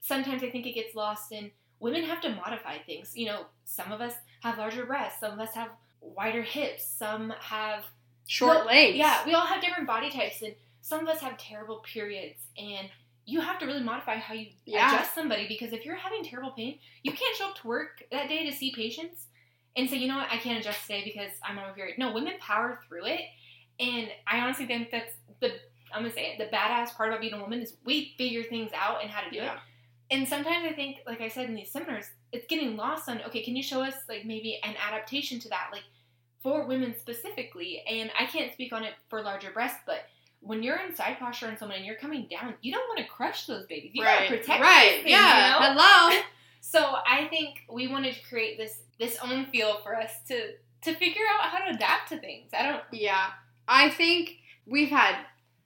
Sometimes 0.00 0.42
I 0.42 0.50
think 0.50 0.66
it 0.66 0.72
gets 0.72 0.94
lost 0.94 1.32
in 1.32 1.50
women 1.80 2.04
have 2.04 2.20
to 2.20 2.28
modify 2.30 2.78
things. 2.78 3.12
You 3.16 3.26
know, 3.26 3.46
some 3.64 3.90
of 3.90 4.00
us 4.00 4.14
have 4.42 4.58
larger 4.58 4.86
breasts, 4.86 5.20
some 5.20 5.32
of 5.32 5.40
us 5.40 5.54
have 5.54 5.70
wider 6.00 6.42
hips, 6.42 6.86
some 6.86 7.30
have 7.40 7.84
Short 8.26 8.58
well, 8.58 8.66
legs. 8.66 8.96
Yeah, 8.96 9.26
we 9.26 9.34
all 9.34 9.46
have 9.46 9.60
different 9.60 9.88
body 9.88 10.08
types, 10.08 10.40
and 10.42 10.54
some 10.82 11.00
of 11.00 11.08
us 11.08 11.20
have 11.20 11.36
terrible 11.36 11.78
periods, 11.80 12.38
and 12.56 12.88
you 13.24 13.40
have 13.40 13.58
to 13.58 13.66
really 13.66 13.82
modify 13.82 14.16
how 14.16 14.34
you 14.34 14.46
Yeah. 14.66 14.94
adjust 14.94 15.14
somebody 15.14 15.48
because 15.48 15.72
if 15.72 15.84
you're 15.84 15.96
having 15.96 16.22
terrible 16.22 16.52
pain, 16.52 16.78
you 17.02 17.12
can't 17.12 17.36
show 17.36 17.48
up 17.48 17.56
to 17.56 17.66
work 17.66 18.04
that 18.12 18.28
day 18.28 18.48
to 18.48 18.52
see 18.56 18.72
patients 18.72 19.26
and 19.76 19.90
say, 19.90 19.96
you 19.96 20.06
know 20.06 20.16
what, 20.16 20.28
I 20.30 20.36
can't 20.36 20.60
adjust 20.60 20.82
today 20.82 21.02
because 21.04 21.32
I'm 21.42 21.58
on 21.58 21.70
a 21.70 21.72
period. 21.72 21.98
No, 21.98 22.12
women 22.12 22.34
power 22.40 22.78
through 22.86 23.06
it, 23.06 23.22
and 23.80 24.08
I 24.28 24.38
honestly 24.40 24.66
think 24.66 24.90
that's 24.92 25.14
the 25.40 25.58
I'm 25.92 26.02
gonna 26.02 26.14
say 26.14 26.32
it. 26.32 26.38
The 26.38 26.56
badass 26.56 26.94
part 26.94 27.08
about 27.08 27.20
being 27.20 27.32
a 27.32 27.40
woman 27.40 27.60
is 27.60 27.74
we 27.84 28.14
figure 28.16 28.44
things 28.44 28.70
out 28.72 29.02
and 29.02 29.10
how 29.10 29.22
to 29.22 29.30
do 29.30 29.38
it. 29.40 29.50
And 30.10 30.26
sometimes 30.26 30.66
I 30.68 30.72
think, 30.72 30.98
like 31.06 31.20
I 31.20 31.28
said 31.28 31.48
in 31.48 31.54
these 31.54 31.70
seminars, 31.70 32.06
it's 32.32 32.46
getting 32.46 32.76
lost 32.76 33.08
on. 33.08 33.20
Okay, 33.26 33.42
can 33.42 33.56
you 33.56 33.62
show 33.62 33.82
us 33.82 33.94
like 34.08 34.24
maybe 34.24 34.58
an 34.64 34.74
adaptation 34.86 35.38
to 35.40 35.48
that, 35.50 35.68
like 35.72 35.84
for 36.42 36.66
women 36.66 36.94
specifically? 36.98 37.82
And 37.88 38.10
I 38.18 38.26
can't 38.26 38.52
speak 38.52 38.72
on 38.72 38.84
it 38.84 38.94
for 39.08 39.22
larger 39.22 39.50
breasts, 39.50 39.80
but 39.86 40.06
when 40.40 40.62
you're 40.62 40.78
in 40.78 40.94
side 40.96 41.18
posture 41.18 41.46
on 41.46 41.58
someone 41.58 41.76
and 41.76 41.86
you're 41.86 41.96
coming 41.96 42.26
down, 42.30 42.54
you 42.62 42.72
don't 42.72 42.88
want 42.88 42.98
to 42.98 43.06
crush 43.06 43.46
those 43.46 43.66
babies. 43.66 43.92
You 43.94 44.02
right. 44.02 44.28
gotta 44.28 44.38
protect 44.38 44.62
right. 44.62 44.90
things, 44.94 45.10
yeah. 45.10 45.54
you 45.58 45.74
know? 45.74 45.80
Hello. 45.80 46.20
So 46.62 46.96
I 47.06 47.26
think 47.28 47.62
we 47.72 47.88
wanted 47.88 48.14
to 48.14 48.22
create 48.22 48.58
this 48.58 48.80
this 48.98 49.16
own 49.22 49.46
feel 49.46 49.78
for 49.78 49.96
us 49.96 50.12
to 50.28 50.52
to 50.82 50.94
figure 50.94 51.22
out 51.32 51.48
how 51.48 51.58
to 51.58 51.74
adapt 51.74 52.10
to 52.10 52.18
things. 52.18 52.50
I 52.52 52.62
don't. 52.62 52.82
Yeah. 52.92 53.30
I 53.66 53.90
think 53.90 54.36
we've 54.66 54.90
had 54.90 55.16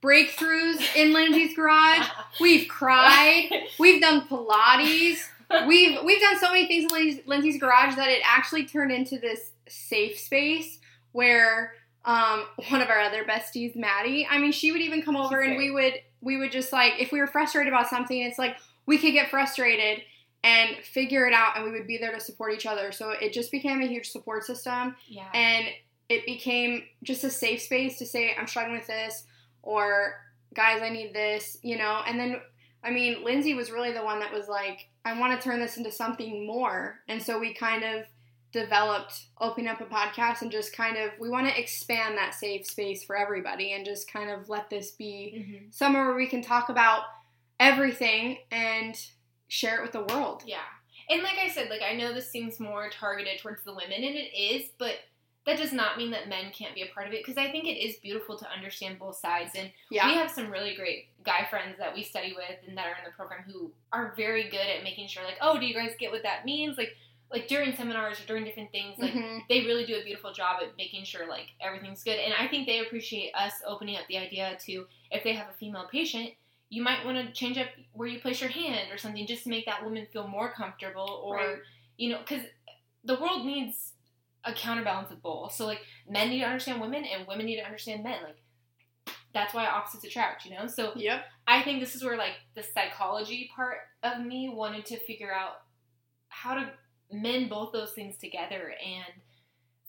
breakthroughs 0.04 0.94
in 0.94 1.12
Lindsey's 1.12 1.56
garage. 1.56 2.06
We've 2.40 2.68
cried. 2.68 3.48
We've 3.78 4.00
done 4.00 4.28
Pilates. 4.28 5.18
We've 5.66 6.02
we've 6.02 6.20
done 6.20 6.38
so 6.40 6.50
many 6.50 6.66
things 6.66 6.84
in 6.84 6.88
Lindsey's, 6.90 7.26
Lindsey's 7.26 7.60
garage 7.60 7.94
that 7.96 8.08
it 8.08 8.22
actually 8.24 8.64
turned 8.64 8.90
into 8.90 9.18
this 9.18 9.52
safe 9.68 10.18
space 10.18 10.80
where 11.12 11.74
um, 12.04 12.46
one 12.70 12.80
of 12.80 12.88
our 12.88 13.00
other 13.00 13.24
besties, 13.24 13.76
Maddie. 13.76 14.26
I 14.28 14.38
mean, 14.38 14.52
she 14.52 14.72
would 14.72 14.80
even 14.80 15.02
come 15.02 15.16
over 15.16 15.42
She's 15.42 15.48
and 15.48 15.56
great. 15.56 15.68
we 15.68 15.70
would 15.70 15.94
we 16.20 16.36
would 16.38 16.50
just 16.50 16.72
like 16.72 16.94
if 16.98 17.12
we 17.12 17.20
were 17.20 17.26
frustrated 17.26 17.72
about 17.72 17.88
something, 17.88 18.18
it's 18.18 18.38
like 18.38 18.56
we 18.86 18.98
could 18.98 19.12
get 19.12 19.30
frustrated 19.30 20.02
and 20.42 20.76
figure 20.78 21.26
it 21.26 21.34
out, 21.34 21.56
and 21.56 21.64
we 21.64 21.70
would 21.70 21.86
be 21.86 21.98
there 21.98 22.12
to 22.12 22.20
support 22.20 22.52
each 22.52 22.66
other. 22.66 22.90
So 22.90 23.10
it 23.10 23.32
just 23.32 23.52
became 23.52 23.80
a 23.80 23.86
huge 23.86 24.10
support 24.10 24.44
system 24.44 24.96
yeah. 25.08 25.28
and 25.32 25.66
it 26.08 26.26
became 26.26 26.84
just 27.02 27.24
a 27.24 27.30
safe 27.30 27.62
space 27.62 27.98
to 27.98 28.06
say 28.06 28.34
i'm 28.38 28.46
struggling 28.46 28.76
with 28.76 28.86
this 28.86 29.24
or 29.64 30.14
guys 30.54 30.80
i 30.82 30.88
need 30.88 31.12
this 31.12 31.58
you 31.62 31.76
know 31.76 32.00
and 32.06 32.18
then 32.18 32.36
i 32.84 32.90
mean 32.90 33.24
lindsey 33.24 33.54
was 33.54 33.70
really 33.70 33.92
the 33.92 34.02
one 34.04 34.20
that 34.20 34.32
was 34.32 34.46
like 34.48 34.88
i 35.04 35.18
want 35.18 35.38
to 35.38 35.42
turn 35.44 35.58
this 35.60 35.76
into 35.76 35.90
something 35.90 36.46
more 36.46 37.00
and 37.08 37.20
so 37.22 37.38
we 37.38 37.52
kind 37.52 37.82
of 37.82 38.04
developed 38.52 39.24
opening 39.40 39.68
up 39.68 39.80
a 39.80 39.84
podcast 39.84 40.42
and 40.42 40.52
just 40.52 40.72
kind 40.76 40.96
of 40.96 41.10
we 41.18 41.28
want 41.28 41.44
to 41.44 41.60
expand 41.60 42.16
that 42.16 42.32
safe 42.34 42.64
space 42.64 43.02
for 43.02 43.16
everybody 43.16 43.72
and 43.72 43.84
just 43.84 44.08
kind 44.12 44.30
of 44.30 44.48
let 44.48 44.70
this 44.70 44.92
be 44.92 45.34
Mhm. 45.36 45.74
somewhere 45.74 46.06
where 46.06 46.14
we 46.14 46.28
can 46.28 46.40
talk 46.40 46.68
about 46.68 47.02
everything 47.58 48.38
and 48.50 48.96
share 49.48 49.78
it 49.78 49.82
with 49.82 49.92
the 49.92 50.04
world 50.14 50.42
Yeah. 50.46 50.58
And 51.10 51.22
like 51.22 51.36
I 51.38 51.48
said, 51.50 51.68
like 51.68 51.82
I 51.82 51.92
know 51.94 52.14
this 52.14 52.30
seems 52.30 52.58
more 52.58 52.88
targeted 52.88 53.38
towards 53.40 53.62
the 53.62 53.74
women, 53.74 54.02
and 54.02 54.14
it 54.16 54.32
is, 54.34 54.70
but 54.78 54.94
that 55.46 55.58
does 55.58 55.72
not 55.72 55.98
mean 55.98 56.10
that 56.12 56.28
men 56.28 56.50
can't 56.52 56.74
be 56.74 56.82
a 56.82 56.86
part 56.94 57.06
of 57.06 57.12
it 57.12 57.22
because 57.22 57.36
I 57.36 57.50
think 57.50 57.64
it 57.66 57.76
is 57.78 57.96
beautiful 57.96 58.38
to 58.38 58.50
understand 58.50 58.98
both 58.98 59.16
sides. 59.16 59.52
And 59.54 59.70
yeah 59.90 60.08
we 60.08 60.14
have 60.14 60.30
some 60.30 60.50
really 60.50 60.74
great 60.74 61.08
guy 61.22 61.46
friends 61.50 61.76
that 61.78 61.94
we 61.94 62.02
study 62.02 62.32
with 62.34 62.56
and 62.66 62.76
that 62.78 62.86
are 62.86 62.96
in 62.98 63.04
the 63.04 63.10
program 63.16 63.42
who 63.46 63.70
are 63.92 64.14
very 64.16 64.44
good 64.44 64.66
at 64.66 64.82
making 64.82 65.08
sure, 65.08 65.22
like, 65.24 65.36
oh, 65.40 65.58
do 65.58 65.66
you 65.66 65.74
guys 65.74 65.92
get 65.98 66.10
what 66.12 66.22
that 66.22 66.44
means? 66.46 66.78
Like, 66.78 66.96
like 67.30 67.48
during 67.48 67.74
seminars 67.74 68.20
or 68.20 68.26
during 68.26 68.44
different 68.44 68.70
things, 68.70 68.98
like 68.98 69.12
Mhm. 69.12 69.40
they 69.48 69.62
really 69.62 69.84
do 69.84 69.96
a 69.96 70.04
beautiful 70.04 70.32
job 70.32 70.62
at 70.62 70.76
making 70.76 71.04
sure 71.04 71.26
like 71.26 71.48
everything's 71.60 72.04
good. 72.04 72.18
And 72.18 72.32
I 72.34 72.46
think 72.46 72.66
they 72.66 72.78
appreciate 72.80 73.32
us 73.34 73.54
opening 73.66 73.96
up 73.96 74.06
the 74.08 74.18
idea 74.18 74.56
to 74.66 74.86
if 75.10 75.24
they 75.24 75.32
have 75.32 75.48
a 75.48 75.52
female 75.54 75.88
patient, 75.90 76.34
you 76.70 76.82
might 76.82 77.04
want 77.04 77.18
to 77.18 77.32
change 77.32 77.58
up 77.58 77.68
where 77.92 78.08
you 78.08 78.20
place 78.20 78.40
your 78.40 78.50
hand 78.50 78.90
or 78.92 78.98
something 78.98 79.26
just 79.26 79.44
to 79.44 79.48
make 79.50 79.66
that 79.66 79.82
woman 79.84 80.06
feel 80.12 80.28
more 80.28 80.52
comfortable 80.52 81.22
or 81.24 81.36
Right. 81.36 81.56
you 81.98 82.10
know 82.10 82.18
because 82.18 82.44
the 83.04 83.18
world 83.18 83.44
needs 83.44 83.93
a 84.44 84.52
counterbalance 84.52 85.10
of 85.10 85.22
both. 85.22 85.52
So 85.54 85.66
like 85.66 85.80
men 86.08 86.28
need 86.30 86.40
to 86.40 86.46
understand 86.46 86.80
women 86.80 87.04
and 87.04 87.26
women 87.26 87.46
need 87.46 87.56
to 87.56 87.64
understand 87.64 88.02
men. 88.04 88.18
Like 88.22 88.36
that's 89.32 89.52
why 89.54 89.66
opposites 89.66 90.04
attract, 90.04 90.44
you 90.44 90.52
know? 90.56 90.66
So 90.66 90.92
yep 90.96 91.24
I 91.46 91.62
think 91.62 91.80
this 91.80 91.94
is 91.94 92.04
where 92.04 92.16
like 92.16 92.34
the 92.54 92.62
psychology 92.62 93.50
part 93.54 93.78
of 94.02 94.24
me 94.24 94.48
wanted 94.48 94.86
to 94.86 94.98
figure 94.98 95.32
out 95.32 95.62
how 96.28 96.54
to 96.54 96.70
mend 97.12 97.48
both 97.50 97.72
those 97.72 97.92
things 97.92 98.16
together 98.18 98.74
and 98.84 99.04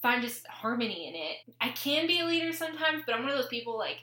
find 0.01 0.21
just 0.21 0.45
harmony 0.47 1.07
in 1.07 1.15
it. 1.15 1.55
I 1.61 1.69
can 1.69 2.05
be 2.07 2.19
a 2.19 2.25
leader 2.25 2.51
sometimes, 2.53 3.03
but 3.05 3.15
I'm 3.15 3.21
one 3.23 3.31
of 3.31 3.37
those 3.37 3.47
people 3.47 3.77
like, 3.77 3.97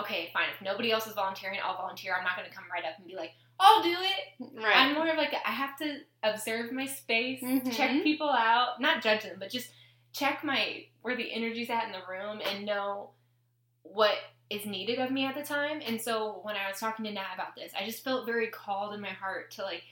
okay, 0.00 0.30
fine, 0.32 0.46
if 0.54 0.62
nobody 0.62 0.90
else 0.90 1.06
is 1.06 1.14
volunteering, 1.14 1.58
I'll 1.62 1.76
volunteer. 1.76 2.14
I'm 2.16 2.24
not 2.24 2.36
gonna 2.36 2.50
come 2.54 2.64
right 2.72 2.84
up 2.84 2.98
and 2.98 3.06
be 3.06 3.14
like, 3.14 3.30
I'll 3.58 3.82
do 3.82 3.94
it. 3.98 4.52
right 4.56 4.76
I'm 4.76 4.94
more 4.94 5.08
of 5.08 5.16
like 5.16 5.32
I 5.44 5.50
have 5.50 5.78
to 5.78 5.98
observe 6.22 6.72
my 6.72 6.86
space, 6.86 7.42
Mhm. 7.42 7.74
check 7.74 8.02
people 8.02 8.28
out, 8.28 8.80
not 8.80 9.02
judge 9.02 9.22
them, 9.22 9.36
but 9.38 9.50
just 9.50 9.70
check 10.16 10.42
my 10.44 10.84
where 11.02 11.16
the 11.16 11.32
energy's 11.32 11.70
at 11.70 11.84
in 11.86 11.92
the 11.92 11.98
room 12.10 12.40
and 12.44 12.64
know 12.64 13.10
what 13.82 14.14
is 14.50 14.64
needed 14.64 14.98
of 14.98 15.10
me 15.10 15.24
at 15.26 15.34
the 15.34 15.42
time. 15.42 15.80
And 15.86 16.00
so 16.00 16.40
when 16.42 16.56
I 16.56 16.68
was 16.68 16.78
talking 16.80 17.04
to 17.04 17.12
Nat 17.12 17.34
about 17.34 17.54
this, 17.56 17.72
I 17.78 17.84
just 17.84 18.04
felt 18.04 18.26
very 18.26 18.46
called 18.48 18.94
in 18.94 19.00
my 19.00 19.08
heart 19.10 19.50
to 19.52 19.62
like 19.62 19.82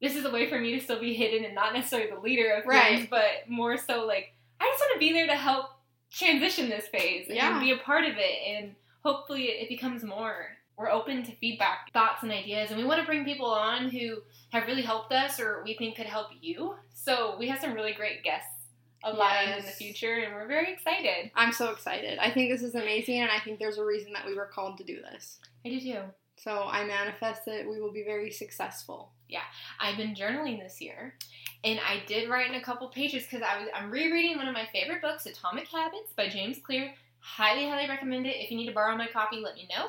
this 0.00 0.16
is 0.16 0.24
a 0.24 0.30
way 0.30 0.48
for 0.50 0.58
me 0.58 0.72
to 0.78 0.80
still 0.84 1.00
be 1.00 1.14
hidden 1.14 1.44
and 1.44 1.54
not 1.54 1.72
necessarily 1.72 2.10
the 2.10 2.20
leader 2.20 2.50
of 2.52 2.66
Right. 2.66 2.96
things, 2.96 3.08
but 3.10 3.48
more 3.48 3.76
so 3.76 4.04
like 4.06 4.34
I 4.60 4.64
just 4.70 4.80
want 4.80 4.94
to 4.94 4.98
be 4.98 5.12
there 5.12 5.26
to 5.28 5.36
help 5.36 5.66
transition 6.10 6.68
this 6.68 6.86
phase 6.88 7.26
Yeah. 7.28 7.52
and 7.52 7.60
be 7.60 7.70
a 7.72 7.78
part 7.78 8.04
of 8.04 8.14
it 8.16 8.38
and 8.46 8.74
hopefully 9.02 9.44
it 9.46 9.68
becomes 9.68 10.02
more 10.02 10.48
we're 10.76 10.90
open 10.90 11.22
to 11.24 11.32
feedback 11.36 11.92
thoughts 11.92 12.22
and 12.22 12.32
ideas 12.32 12.70
and 12.70 12.78
we 12.78 12.84
want 12.86 13.00
to 13.00 13.06
bring 13.06 13.24
people 13.24 13.46
on 13.46 13.88
who 13.88 14.18
have 14.50 14.66
really 14.66 14.82
helped 14.82 15.12
us 15.12 15.38
or 15.40 15.62
we 15.64 15.74
think 15.74 15.96
could 15.96 16.06
help 16.06 16.28
you 16.40 16.74
so 16.92 17.36
we 17.38 17.48
have 17.48 17.60
some 17.60 17.72
really 17.74 17.92
great 17.92 18.22
guests 18.22 18.48
aligned 19.04 19.58
in 19.58 19.64
the 19.64 19.70
future 19.70 20.14
and 20.24 20.34
we're 20.34 20.48
very 20.48 20.72
excited. 20.72 21.30
I'm 21.34 21.52
so 21.52 21.70
excited. 21.70 22.18
I 22.18 22.30
think 22.30 22.50
this 22.50 22.62
is 22.62 22.74
amazing, 22.74 23.20
and 23.20 23.30
I 23.30 23.38
think 23.38 23.58
there's 23.58 23.78
a 23.78 23.84
reason 23.84 24.12
that 24.14 24.26
we 24.26 24.34
were 24.34 24.46
called 24.46 24.78
to 24.78 24.84
do 24.84 25.00
this. 25.00 25.38
i 25.64 25.68
do 25.68 25.80
too. 25.80 26.00
So 26.36 26.64
I 26.68 26.84
manifest 26.84 27.44
that 27.46 27.68
we 27.68 27.80
will 27.80 27.92
be 27.92 28.02
very 28.02 28.30
successful. 28.30 29.12
Yeah, 29.28 29.44
I've 29.80 29.96
been 29.96 30.14
journaling 30.14 30.60
this 30.60 30.80
year 30.80 31.14
and 31.64 31.80
i 31.88 32.02
did 32.06 32.28
write 32.28 32.48
in 32.48 32.56
a 32.56 32.62
couple 32.62 32.86
pages 32.88 33.22
because 33.22 33.40
i 33.40 33.58
was 33.58 33.68
i'm 33.74 33.90
rereading 33.90 34.36
one 34.36 34.46
of 34.46 34.52
my 34.52 34.66
favorite 34.70 35.00
books 35.00 35.24
atomic 35.24 35.66
habits 35.66 36.12
by 36.14 36.28
james 36.28 36.58
clear. 36.58 36.92
Highly 37.24 37.66
highly 37.66 37.88
recommend 37.88 38.26
it. 38.26 38.36
If 38.36 38.50
you 38.50 38.56
need 38.58 38.66
to 38.66 38.74
borrow 38.74 38.94
my 38.98 39.06
copy 39.06 39.40
let 39.40 39.54
me 39.54 39.66
know. 39.74 39.88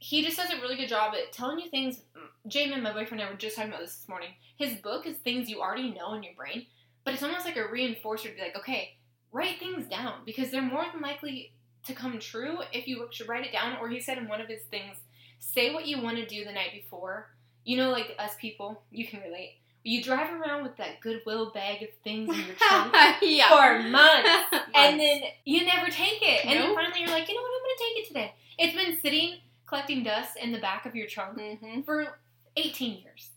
He 0.00 0.24
just 0.24 0.36
does 0.36 0.50
a 0.50 0.60
really 0.60 0.74
good 0.74 0.88
job 0.88 1.14
at 1.14 1.32
telling 1.32 1.60
you 1.60 1.70
things. 1.70 2.00
Jamin, 2.48 2.82
my 2.82 2.92
boyfriend 2.92 3.20
and 3.20 3.28
I 3.28 3.30
were 3.30 3.38
just 3.38 3.54
talking 3.54 3.70
about 3.70 3.82
this 3.82 3.94
this 3.94 4.08
morning. 4.08 4.30
His 4.56 4.74
book 4.80 5.06
is 5.06 5.16
things 5.18 5.48
you 5.48 5.60
already 5.60 5.90
know 5.90 6.14
in 6.14 6.24
your 6.24 6.34
brain, 6.34 6.66
but 7.04 7.14
it's 7.14 7.22
almost 7.22 7.44
like 7.44 7.56
a 7.56 7.64
reinforcer 7.64 8.24
to 8.30 8.34
be 8.34 8.40
like, 8.40 8.56
okay, 8.56 8.96
write 9.32 9.58
things 9.58 9.86
down 9.88 10.20
because 10.26 10.50
they're 10.50 10.62
more 10.62 10.84
than 10.92 11.00
likely 11.02 11.52
to 11.86 11.94
come 11.94 12.18
true 12.18 12.58
if 12.72 12.86
you 12.86 13.08
should 13.10 13.28
write 13.28 13.44
it 13.46 13.52
down. 13.52 13.76
Or 13.80 13.88
he 13.88 14.00
said 14.00 14.18
in 14.18 14.28
one 14.28 14.40
of 14.40 14.48
his 14.48 14.62
things, 14.70 14.96
say 15.38 15.72
what 15.74 15.86
you 15.86 16.00
want 16.00 16.16
to 16.18 16.26
do 16.26 16.44
the 16.44 16.52
night 16.52 16.70
before. 16.72 17.30
You 17.64 17.76
know, 17.76 17.90
like 17.90 18.14
us 18.18 18.32
people, 18.40 18.82
you 18.90 19.06
can 19.06 19.20
relate. 19.20 19.56
You 19.84 20.00
drive 20.02 20.32
around 20.32 20.62
with 20.62 20.76
that 20.76 21.00
goodwill 21.00 21.50
bag 21.50 21.82
of 21.82 21.88
things 22.04 22.28
in 22.28 22.46
your 22.46 22.54
trunk 22.54 22.94
yeah. 23.22 23.48
for 23.48 23.82
months 23.88 24.28
Months. 24.52 24.68
and 24.76 25.00
then 25.00 25.22
you 25.44 25.66
never 25.66 25.90
take 25.90 26.22
it. 26.22 26.44
And 26.46 26.58
then 26.60 26.72
finally 26.74 27.00
you're 27.00 27.08
like, 27.10 27.28
you 27.28 27.34
know 27.34 27.42
what, 27.42 27.50
I'm 27.50 27.62
gonna 27.62 27.78
take 27.90 28.04
it 28.04 28.06
today. 28.08 28.34
It's 28.58 28.76
been 28.76 29.00
sitting 29.00 29.38
collecting 29.66 30.04
dust 30.04 30.36
in 30.40 30.52
the 30.52 30.60
back 30.60 30.86
of 30.86 30.94
your 30.94 31.08
trunk 31.08 31.36
Mhm. 31.38 31.84
for 31.84 32.18
18 32.56 33.02
years. 33.02 33.30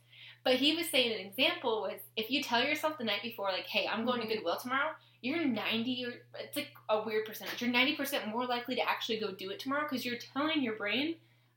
But 0.45 0.55
he 0.55 0.75
was 0.75 0.87
saying 0.89 1.11
an 1.11 1.25
example 1.25 1.81
was 1.81 1.99
if 2.15 2.29
you 2.29 2.41
tell 2.41 2.63
yourself 2.63 2.99
the 2.99 3.03
night 3.03 3.23
before, 3.23 3.51
like, 3.51 3.65
hey, 3.65 3.87
I'm 3.91 4.05
going 4.05 4.21
to 4.21 4.27
mm-hmm. 4.27 4.35
Goodwill 4.35 4.57
tomorrow, 4.61 4.91
you're 5.21 5.43
90 5.43 6.05
or 6.05 6.13
it's 6.39 6.55
like 6.55 6.69
a 6.87 7.03
weird 7.03 7.25
percentage. 7.25 7.61
You're 7.61 7.73
90% 7.73 8.31
more 8.31 8.45
likely 8.45 8.75
to 8.75 8.87
actually 8.87 9.19
go 9.19 9.33
do 9.33 9.49
it 9.49 9.59
tomorrow 9.59 9.87
because 9.89 10.05
you're 10.05 10.19
telling 10.33 10.61
your 10.61 10.75
brain, 10.75 11.15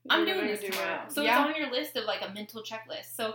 I'm 0.08 0.26
You're 0.26 0.36
doing 0.36 0.46
this 0.48 0.60
do 0.60 0.70
tomorrow. 0.70 1.02
it. 1.06 1.12
So 1.12 1.22
yeah. 1.22 1.46
it's 1.46 1.54
on 1.54 1.60
your 1.60 1.70
list 1.70 1.96
of 1.96 2.04
like 2.04 2.22
a 2.22 2.32
mental 2.32 2.62
checklist. 2.62 3.14
So 3.14 3.34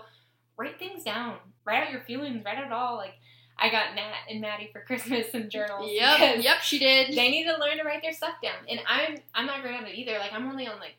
write 0.58 0.80
things 0.80 1.04
down. 1.04 1.38
Write 1.66 1.84
out 1.84 1.92
your 1.92 2.02
feelings. 2.02 2.44
Write 2.44 2.58
out 2.58 2.72
all 2.72 2.98
like 2.98 3.14
I 3.60 3.70
got 3.70 3.94
Nat 3.96 4.14
and 4.30 4.42
Maddie 4.42 4.70
for 4.74 4.82
Christmas 4.86 5.28
and 5.36 5.52
journals. 5.52 5.92
Yep. 5.92 6.44
Yep. 6.44 6.58
She 6.62 6.80
did. 6.80 7.16
They 7.16 7.30
need 7.30 7.46
to 7.46 7.58
learn 7.58 7.78
to 7.78 7.84
write 7.84 8.02
their 8.02 8.14
stuff 8.14 8.36
down. 8.42 8.56
And 8.68 8.80
I'm 8.88 9.18
I'm 9.36 9.46
not 9.46 9.62
great 9.62 9.76
at 9.76 9.88
it 9.88 9.96
either. 9.96 10.18
Like 10.18 10.34
I'm 10.34 10.48
only 10.48 10.68
on 10.68 10.80
like 10.80 10.96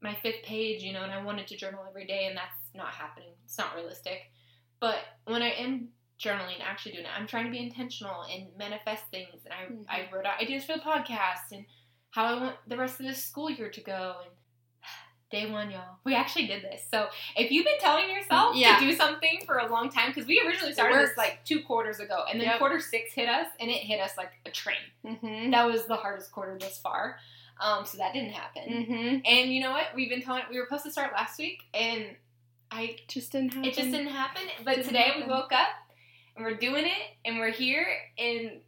my 0.00 0.16
fifth 0.22 0.42
page, 0.42 0.82
you 0.82 0.92
know, 0.92 1.02
and 1.02 1.12
I 1.12 1.22
wanted 1.22 1.46
to 1.48 1.56
journal 1.56 1.84
every 1.88 2.06
day 2.06 2.26
and 2.26 2.36
that's 2.36 2.61
not 2.74 2.92
happening. 2.94 3.30
It's 3.44 3.58
not 3.58 3.74
realistic. 3.74 4.30
But 4.80 4.98
when 5.26 5.42
I 5.42 5.50
am 5.50 5.88
journaling, 6.20 6.60
actually 6.62 6.92
doing 6.92 7.04
it, 7.04 7.10
I'm 7.16 7.26
trying 7.26 7.44
to 7.46 7.50
be 7.50 7.58
intentional 7.58 8.22
and 8.32 8.46
manifest 8.56 9.04
things. 9.10 9.44
And 9.44 9.52
I, 9.88 9.96
I 9.96 9.98
Mhm. 10.04 10.12
wrote 10.12 10.26
out 10.26 10.40
ideas 10.40 10.64
for 10.64 10.74
the 10.74 10.80
podcast 10.80 11.50
and 11.52 11.64
how 12.10 12.24
I 12.26 12.40
want 12.40 12.56
the 12.68 12.76
rest 12.76 13.00
of 13.00 13.06
this 13.06 13.24
school 13.24 13.50
year 13.50 13.70
to 13.70 13.80
go 13.80 14.16
and 14.22 14.30
Day 15.30 15.50
one, 15.50 15.70
y'all. 15.70 15.96
We 16.04 16.14
actually 16.14 16.46
did 16.46 16.62
this. 16.62 16.86
So 16.90 17.08
if 17.36 17.50
you've 17.50 17.64
been 17.64 17.78
telling 17.80 18.10
yourself 18.10 18.54
Yeah. 18.54 18.76
to 18.78 18.84
do 18.84 18.92
something 18.94 19.42
for 19.46 19.58
a 19.58 19.66
long 19.72 19.88
time, 19.88 20.10
because 20.10 20.26
we 20.26 20.40
originally 20.46 20.74
started 20.74 20.98
this 20.98 21.16
like 21.16 21.42
two 21.46 21.62
quarters 21.62 22.00
ago, 22.00 22.24
and 22.30 22.38
then 22.38 22.48
Yep. 22.48 22.58
quarter 22.58 22.78
six 22.80 23.14
hit 23.14 23.28
us, 23.30 23.46
and 23.58 23.70
it 23.70 23.78
hit 23.78 23.98
us 23.98 24.16
like 24.18 24.32
a 24.44 24.50
train. 24.50 24.76
Mm-hmm. 25.04 25.50
That 25.50 25.64
was 25.64 25.86
the 25.86 25.96
hardest 25.96 26.32
quarter 26.32 26.58
thus 26.58 26.78
far. 26.80 27.18
Um, 27.60 27.86
so 27.86 27.96
that 27.98 28.12
didn't 28.12 28.32
happen. 28.32 28.62
Mm-hmm. 28.68 29.18
And 29.24 29.54
you 29.54 29.62
know 29.62 29.70
what? 29.70 29.94
We've 29.94 30.10
been 30.10 30.20
telling 30.22 30.42
we 30.50 30.58
were 30.58 30.66
supposed 30.66 30.84
to 30.84 30.90
start 30.92 31.12
last 31.14 31.38
week, 31.38 31.62
and 31.72 32.14
I 32.72 32.96
Just 33.06 33.32
didn't 33.32 33.50
happen. 33.50 33.64
it 33.68 33.74
just 33.74 33.90
didn't 33.90 34.06
happen. 34.12 34.42
But 34.64 34.76
Didn't 34.76 34.86
today 34.88 35.12
we 35.16 35.24
woke 35.24 35.52
up 35.52 35.68
and 36.36 36.44
we're 36.44 36.54
doing 36.56 36.86
it, 36.86 37.16
and 37.26 37.38
we're 37.38 37.50
here, 37.50 37.86
and 38.18 38.62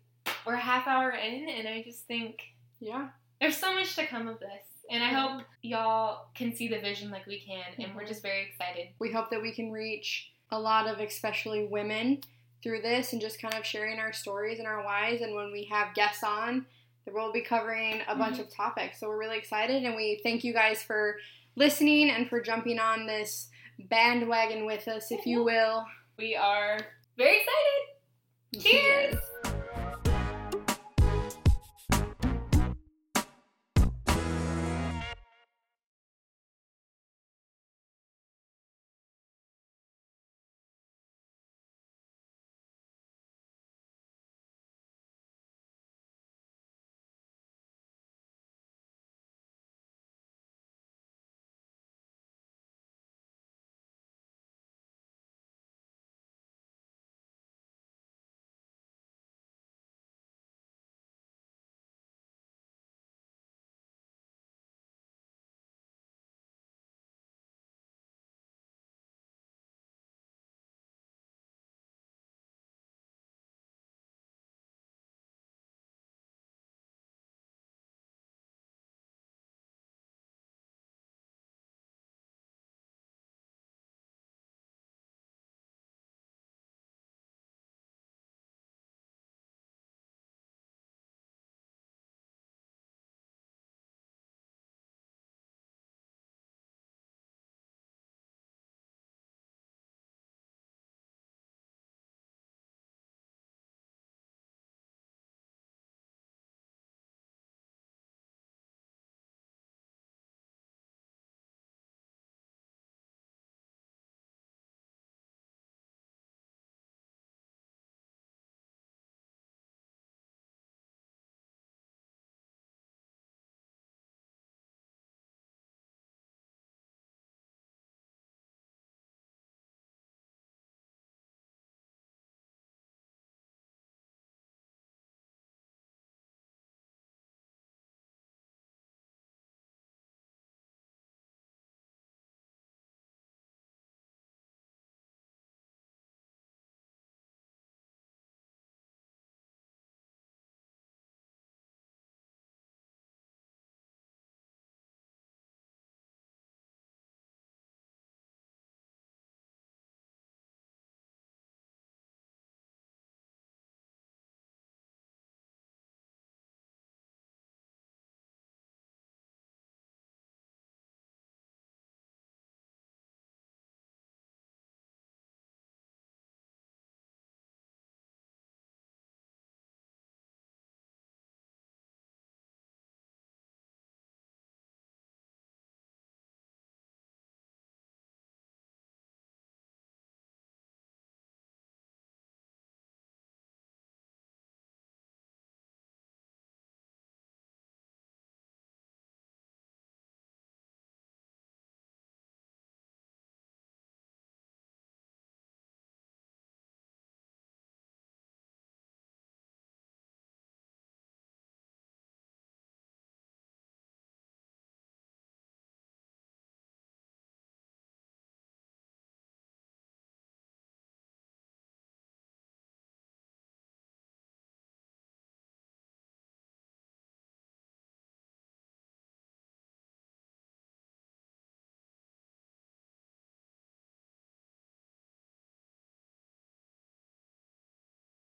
we're 0.47 0.53
a 0.55 0.61
half 0.61 0.87
hour 0.87 1.11
in, 1.13 1.49
and 1.49 1.67
I 1.67 1.83
just 1.83 2.07
think 2.07 2.43
Yeah. 2.79 3.09
there's 3.41 3.57
so 3.57 3.73
much 3.73 3.95
to 3.97 4.07
come 4.07 4.29
of 4.29 4.39
this. 4.39 4.67
And 4.91 5.03
I 5.03 5.09
hope 5.09 5.47
y'all 5.63 6.27
can 6.35 6.55
see 6.55 6.69
the 6.69 6.79
vision 6.79 7.11
like 7.11 7.25
we 7.27 7.41
can, 7.41 7.65
and 7.79 7.95
we're 7.97 8.03
Mhm. 8.05 8.09
just 8.09 8.21
very 8.23 8.43
excited. 8.43 8.89
We 8.99 9.11
hope 9.13 9.31
that 9.31 9.41
we 9.41 9.51
can 9.51 9.73
reach 9.73 10.31
a 10.51 10.61
lot 10.61 10.87
of 10.87 11.01
especially 11.01 11.65
women 11.65 12.21
through 12.63 12.83
this 12.83 13.15
and 13.15 13.21
just 13.23 13.41
kind 13.41 13.55
of 13.55 13.65
sharing 13.65 13.99
our 13.99 14.13
stories 14.13 14.59
and 14.59 14.69
our 14.69 14.83
whys. 14.85 15.23
And 15.23 15.35
when 15.35 15.51
we 15.51 15.65
have 15.65 15.95
guests 15.95 16.23
on, 16.23 16.67
we'll 17.07 17.33
be 17.33 17.41
covering 17.41 18.03
a 18.07 18.15
bunch 18.15 18.37
Mhm. 18.37 18.41
of 18.41 18.51
topics. 18.51 19.01
So 19.01 19.09
we're 19.09 19.19
really 19.19 19.39
excited 19.39 19.85
and 19.85 19.97
we 19.97 20.21
thank 20.23 20.45
you 20.45 20.53
guys 20.53 20.83
for 20.83 21.19
listening 21.57 22.11
and 22.11 22.29
for 22.29 22.41
jumping 22.43 22.79
on 22.79 23.07
this 23.07 23.51
bandwagon 23.79 24.67
with 24.67 24.89
us, 24.89 25.11
if 25.11 25.27
you 25.27 25.43
will. 25.43 25.85
We 26.19 26.37
are 26.37 26.79
very 27.17 27.39
excited. 27.39 28.63
Cheers! 28.63 29.17